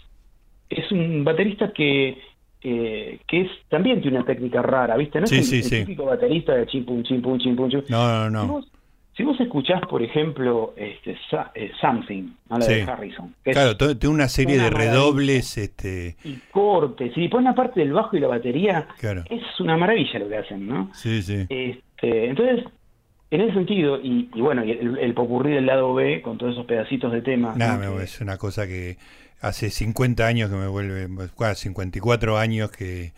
Es 0.68 0.90
un 0.92 1.24
baterista 1.24 1.72
que 1.72 2.18
eh, 2.62 3.18
que 3.26 3.40
es 3.40 3.50
también 3.70 4.02
tiene 4.02 4.18
una 4.18 4.26
técnica 4.26 4.60
rara, 4.60 4.96
¿viste? 4.96 5.18
No 5.18 5.24
es 5.24 5.52
el, 5.52 5.86
típico 5.86 6.04
baterista 6.04 6.54
de 6.54 6.66
chim 6.66 6.84
pum 6.84 7.02
chim 7.02 7.22
pum 7.22 7.38
chim 7.38 7.56
pum 7.56 7.70
No, 7.88 8.28
no, 8.28 8.46
no. 8.46 8.64
Si 9.20 9.26
vos 9.26 9.38
escuchás, 9.38 9.82
por 9.82 10.02
ejemplo, 10.02 10.72
este, 10.78 11.14
eh, 11.54 11.70
Something, 11.78 12.22
¿no? 12.48 12.58
la 12.58 12.66
de 12.66 12.82
Harrison. 12.84 13.34
claro, 13.44 13.76
tiene 13.76 14.14
una 14.14 14.28
serie 14.28 14.56
de 14.56 14.70
redobles. 14.70 15.58
este 15.58 16.16
Y 16.24 16.38
cortes. 16.50 17.12
Si 17.14 17.28
ponen 17.28 17.44
la 17.44 17.54
parte 17.54 17.80
del 17.80 17.92
bajo 17.92 18.16
y 18.16 18.20
la 18.20 18.28
batería, 18.28 18.88
es 19.28 19.60
una 19.60 19.76
maravilla 19.76 20.20
lo 20.20 20.28
que 20.30 20.38
hacen, 20.38 20.66
¿no? 20.66 20.90
Sí, 20.94 21.20
sí. 21.20 21.44
Este, 21.50 22.30
entonces, 22.30 22.64
en 23.30 23.42
ese 23.42 23.52
sentido, 23.52 24.00
y, 24.02 24.30
bueno, 24.36 24.62
el, 24.62 24.96
el 24.96 25.12
popurrí 25.12 25.52
del 25.52 25.66
lado 25.66 25.92
B, 25.92 26.22
con 26.22 26.38
todos 26.38 26.54
esos 26.54 26.64
pedacitos 26.64 27.12
de 27.12 27.20
tema. 27.20 27.52
No, 27.56 28.00
es 28.00 28.22
una 28.22 28.38
cosa 28.38 28.66
que 28.66 28.96
hace 29.42 29.68
50 29.68 30.26
años 30.26 30.48
que 30.48 30.56
me 30.56 30.66
vuelve, 30.66 31.08
54 31.54 32.38
años 32.38 32.70
que 32.70 33.12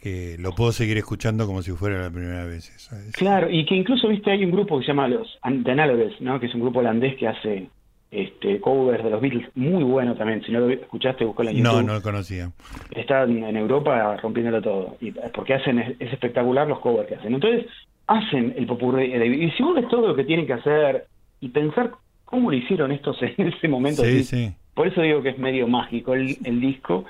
que 0.00 0.36
lo 0.38 0.54
puedo 0.54 0.72
seguir 0.72 0.96
escuchando 0.96 1.46
como 1.46 1.62
si 1.62 1.72
fuera 1.72 2.00
la 2.00 2.10
primera 2.10 2.44
vez. 2.44 2.70
Claro, 3.12 3.50
y 3.50 3.66
que 3.66 3.74
incluso, 3.74 4.08
viste, 4.08 4.30
hay 4.30 4.44
un 4.44 4.50
grupo 4.50 4.78
que 4.78 4.86
se 4.86 4.92
llama 4.92 5.08
los 5.08 5.38
The 5.42 5.74
¿no? 6.20 6.40
que 6.40 6.46
es 6.46 6.54
un 6.54 6.62
grupo 6.62 6.80
holandés 6.80 7.16
que 7.16 7.28
hace 7.28 7.68
este 8.10 8.60
covers 8.60 9.04
de 9.04 9.10
los 9.10 9.20
Beatles, 9.20 9.48
muy 9.54 9.84
bueno 9.84 10.16
también. 10.16 10.42
Si 10.42 10.50
no 10.50 10.60
lo 10.60 10.70
escuchaste, 10.70 11.24
buscalo 11.24 11.50
en 11.50 11.56
YouTube. 11.56 11.72
No, 11.72 11.82
no 11.82 11.94
lo 11.94 12.02
conocía. 12.02 12.50
Está 12.90 13.22
en 13.24 13.56
Europa 13.56 14.16
rompiéndolo 14.16 14.62
todo, 14.62 14.96
y 15.00 15.12
porque 15.12 15.54
hacen 15.54 15.78
es, 15.78 16.00
espectacular 16.00 16.66
los 16.66 16.80
covers 16.80 17.08
que 17.08 17.16
hacen. 17.16 17.34
Entonces, 17.34 17.66
hacen 18.06 18.54
el 18.56 18.66
popurrí. 18.66 19.12
Y 19.14 19.50
si 19.52 19.62
vos 19.62 19.76
ves 19.76 19.88
todo 19.88 20.08
lo 20.08 20.16
que 20.16 20.24
tienen 20.24 20.46
que 20.46 20.54
hacer 20.54 21.06
y 21.40 21.50
pensar 21.50 21.92
cómo 22.24 22.50
lo 22.50 22.56
hicieron 22.56 22.90
estos 22.90 23.18
en 23.22 23.48
ese 23.48 23.68
momento, 23.68 24.02
sí, 24.02 24.24
sí. 24.24 24.52
por 24.74 24.88
eso 24.88 25.02
digo 25.02 25.22
que 25.22 25.30
es 25.30 25.38
medio 25.38 25.68
mágico 25.68 26.14
el, 26.14 26.36
el 26.44 26.60
disco 26.60 27.04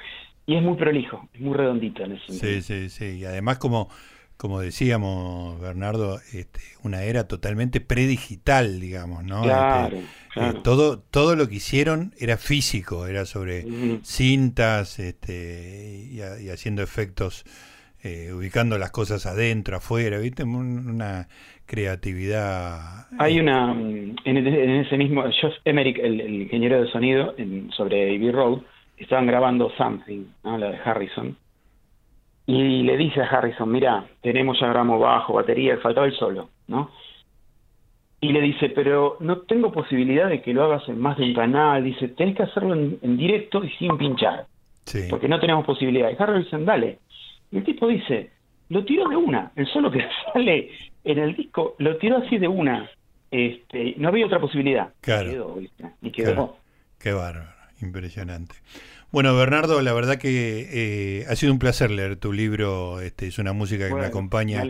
y 0.51 0.57
es 0.57 0.63
muy 0.65 0.75
prolijo, 0.75 1.29
es 1.33 1.41
muy 1.41 1.55
redondito 1.55 2.03
en 2.03 2.13
eso. 2.13 2.33
Sí, 2.33 2.61
sí, 2.61 2.89
sí. 2.89 3.19
Y 3.21 3.25
además, 3.25 3.59
como, 3.59 3.89
como 4.37 4.59
decíamos, 4.59 5.61
Bernardo, 5.61 6.19
este, 6.33 6.59
una 6.83 7.05
era 7.05 7.29
totalmente 7.29 7.81
predigital, 7.81 8.81
digamos, 8.81 9.23
¿no? 9.23 9.43
Claro, 9.43 9.97
este, 9.97 10.41
eh, 10.41 10.55
todo, 10.65 10.99
todo 10.99 11.37
lo 11.37 11.49
que 11.49 11.55
hicieron 11.55 12.15
era 12.19 12.37
físico, 12.37 13.07
era 13.07 13.27
sobre 13.27 13.65
cintas 14.03 14.99
este, 14.99 16.09
y, 16.11 16.49
haciendo 16.49 16.83
efectos, 16.83 17.45
eh, 18.03 18.33
ubicando 18.33 18.77
las 18.77 18.91
cosas 18.91 19.27
adentro, 19.27 19.77
afuera, 19.77 20.19
¿viste? 20.19 20.43
Una 20.43 21.29
creatividad. 21.65 23.07
Hay 23.21 23.39
una, 23.39 23.71
en, 23.71 24.37
ese 24.37 24.97
mismo, 24.97 25.23
Josh 25.23 25.55
Emmerich, 25.65 25.97
el, 26.01 26.43
ingeniero 26.43 26.83
de 26.83 26.91
sonido 26.91 27.35
en, 27.39 27.71
sobre 27.71 28.17
Abbey 28.17 28.33
Road, 28.33 28.63
estaban 29.01 29.27
grabando 29.27 29.71
Something, 29.77 30.27
¿no? 30.45 30.59
la 30.59 30.71
de 30.71 30.79
Harrison, 30.85 31.37
y 32.47 32.83
le 32.83 32.97
dice 32.97 33.21
a 33.21 33.27
Harrison, 33.27 33.71
mira, 33.71 34.05
tenemos 34.23 34.59
ya 34.59 34.67
grabamos 34.67 35.01
bajo, 35.01 35.35
batería, 35.35 35.79
faltaba 35.79 36.07
el 36.07 36.15
solo, 36.15 36.49
¿no? 36.67 36.91
Y 38.21 38.33
le 38.33 38.41
dice, 38.41 38.71
pero 38.71 39.17
no 39.21 39.43
tengo 39.43 39.71
posibilidad 39.73 40.29
de 40.29 40.43
que 40.43 40.53
lo 40.53 40.65
hagas 40.65 40.87
en 40.89 40.99
más 40.99 41.17
de 41.17 41.25
un 41.25 41.35
canal, 41.35 41.85
dice, 41.85 42.09
tenés 42.09 42.37
que 42.37 42.43
hacerlo 42.43 42.75
en, 42.75 43.17
directo 43.17 43.65
y 43.65 43.71
sin 43.71 43.97
pinchar, 43.97 44.47
porque 45.09 45.29
no 45.29 45.39
tenemos 45.39 45.65
posibilidad. 45.65 46.11
Y 46.11 46.21
Harrison, 46.21 46.65
dale. 46.65 46.99
Y 47.53 47.59
el 47.59 47.65
tipo 47.65 47.87
dice, 47.87 48.31
lo 48.69 48.85
tiro 48.85 49.09
de 49.09 49.17
una, 49.17 49.53
el 49.55 49.67
solo 49.69 49.91
que 49.91 50.05
sale 50.33 50.71
en 51.05 51.19
el 51.19 51.37
disco, 51.37 51.77
lo 51.79 51.97
tiró 51.99 52.19
así 52.19 52.37
de 52.39 52.49
una, 52.49 52.91
este, 53.31 53.95
no 53.97 54.09
había 54.09 54.27
otra 54.27 54.41
posibilidad. 54.41 54.93
Claro. 55.01 55.57
Y 56.03 56.11
quedó. 56.11 56.57
Qué 56.99 57.13
bárbaro. 57.13 57.60
Impresionante. 57.81 58.57
Bueno, 59.11 59.35
Bernardo, 59.37 59.81
la 59.81 59.93
verdad 59.93 60.19
que 60.19 60.69
eh, 60.71 61.27
ha 61.29 61.35
sido 61.35 61.53
un 61.53 61.59
placer 61.59 61.91
leer 61.91 62.17
tu 62.17 62.33
libro. 62.33 63.01
Este, 63.01 63.27
es 63.27 63.39
una 63.39 63.53
música 63.53 63.89
que 63.89 63.95
me 63.95 64.07
acompaña 64.07 64.63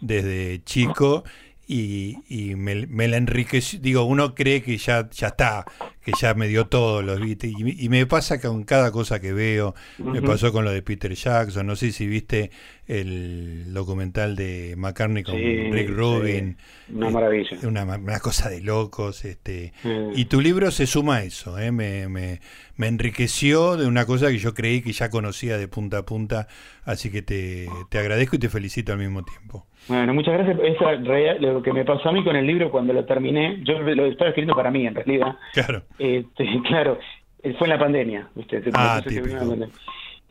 desde 0.00 0.62
chico 0.64 1.24
y, 1.72 2.18
y 2.28 2.54
me, 2.54 3.08
la 3.08 3.16
enriqueció. 3.16 3.80
Digo, 3.80 4.04
uno 4.04 4.34
cree 4.34 4.62
que 4.62 4.76
ya, 4.76 5.08
ya 5.10 5.28
está, 5.28 5.64
que 6.02 6.12
ya 6.20 6.34
me 6.34 6.46
dio 6.46 6.66
todo 6.66 7.00
los 7.00 7.18
viste 7.18 7.48
y, 7.48 7.88
me 7.88 8.04
pasa 8.06 8.40
con 8.40 8.64
cada 8.64 8.92
cosa 8.92 9.20
que 9.20 9.32
veo. 9.32 9.74
Me 9.98 10.20
pasó 10.20 10.52
con 10.52 10.66
lo 10.66 10.70
de 10.70 10.82
Peter 10.82 11.14
Jackson. 11.14 11.66
No 11.66 11.74
sé 11.74 11.92
si 11.92 12.06
viste 12.06 12.50
el 12.86 13.72
documental 13.72 14.36
de 14.36 14.74
McCartney 14.76 15.22
con 15.22 15.36
Rick 15.36 15.88
Rubin. 15.88 16.58
Una 16.92 17.08
maravilla. 17.08 17.56
Una, 17.62 18.18
cosa 18.18 18.50
de 18.50 18.60
locos. 18.60 19.24
este 19.24 19.72
Y 20.14 20.26
tu 20.26 20.42
libro 20.42 20.70
se 20.70 20.86
suma 20.86 21.16
a 21.16 21.24
eso. 21.24 21.58
¿eh? 21.58 21.72
Me, 21.72 22.08
me, 22.08 22.40
me, 22.82 22.88
enriqueció 22.88 23.76
de 23.76 23.86
una 23.86 24.06
cosa 24.06 24.28
que 24.28 24.38
yo 24.38 24.54
creí 24.54 24.82
que 24.82 24.92
ya 24.92 25.10
conocía 25.10 25.56
de 25.56 25.68
punta 25.68 25.98
a 25.98 26.02
punta. 26.02 26.48
Así 26.84 27.10
que 27.10 27.22
te, 27.22 27.68
te 27.88 27.98
agradezco 27.98 28.36
y 28.36 28.38
te 28.38 28.48
felicito 28.48 28.92
al 28.92 28.98
mismo 28.98 29.22
tiempo. 29.22 29.66
Bueno, 29.88 30.14
muchas 30.14 30.34
gracias. 30.34 30.58
Esa, 30.62 30.92
lo 31.40 31.62
que 31.62 31.72
me 31.72 31.84
pasó 31.84 32.08
a 32.08 32.12
mí 32.12 32.22
con 32.24 32.36
el 32.36 32.46
libro 32.46 32.70
cuando 32.70 32.92
lo 32.92 33.04
terminé, 33.04 33.62
yo 33.64 33.78
lo 33.78 34.06
estaba 34.06 34.30
escribiendo 34.30 34.54
para 34.54 34.70
mí 34.70 34.86
en 34.86 34.94
realidad. 34.94 35.36
Claro. 35.52 35.82
Este, 35.98 36.46
claro, 36.68 36.98
fue 37.42 37.66
en 37.66 37.68
la 37.68 37.78
pandemia. 37.78 38.28
¿viste? 38.34 38.62
Ah, 38.74 39.00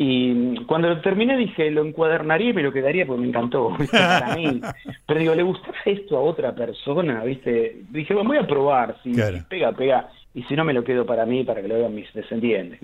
y 0.03 0.55
cuando 0.65 0.89
lo 0.89 0.99
terminé 0.99 1.37
dije, 1.37 1.69
lo 1.69 1.85
encuadernaría 1.85 2.49
y 2.49 2.53
me 2.53 2.63
lo 2.63 2.73
quedaría 2.73 3.05
porque 3.05 3.21
me 3.21 3.27
encantó, 3.27 3.77
para 3.91 4.35
mí. 4.35 4.59
Pero 5.05 5.19
digo, 5.19 5.35
¿le 5.35 5.43
gustará 5.43 5.77
esto 5.85 6.17
a 6.17 6.21
otra 6.21 6.55
persona? 6.55 7.23
¿viste? 7.23 7.83
Dije, 7.91 8.15
bueno, 8.15 8.29
voy 8.29 8.39
a 8.39 8.47
probar, 8.47 8.97
si, 9.03 9.13
pega, 9.47 9.71
pega. 9.73 10.09
Y 10.33 10.41
si 10.43 10.55
no, 10.55 10.63
me 10.63 10.73
lo 10.73 10.83
quedo 10.83 11.05
para 11.05 11.27
mí, 11.27 11.43
para 11.43 11.61
que 11.61 11.67
lo 11.67 11.75
vean 11.75 11.93
mis 11.93 12.11
descendientes. 12.13 12.79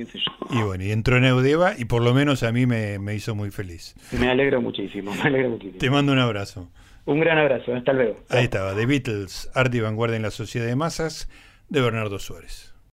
Y 0.51 0.61
bueno, 0.61 0.83
y 0.83 0.91
entró 0.91 1.17
en 1.17 1.25
Eudeva 1.25 1.73
y 1.75 1.85
por 1.85 2.03
lo 2.03 2.13
menos 2.13 2.43
a 2.43 2.51
mí 2.51 2.67
me, 2.67 2.99
me 2.99 3.15
hizo 3.15 3.33
muy 3.33 3.49
feliz. 3.49 3.95
Me 4.11 4.29
alegro 4.29 4.61
muchísimo, 4.61 5.11
me 5.15 5.21
alegro 5.23 5.49
muchísimo. 5.49 5.79
Te 5.79 5.89
mando 5.89 6.11
un 6.11 6.19
abrazo. 6.19 6.69
Un 7.05 7.19
gran 7.19 7.39
abrazo, 7.39 7.73
hasta 7.73 7.93
luego. 7.93 8.17
Ahí 8.29 8.43
estaba, 8.43 8.75
The 8.75 8.85
Beatles, 8.85 9.49
Arte 9.55 9.77
y 9.77 9.79
Vanguardia 9.79 10.17
en 10.17 10.21
la 10.21 10.31
Sociedad 10.31 10.67
de 10.67 10.75
Masas, 10.75 11.29
de 11.67 11.81
Bernardo 11.81 12.19
Suárez. 12.19 12.76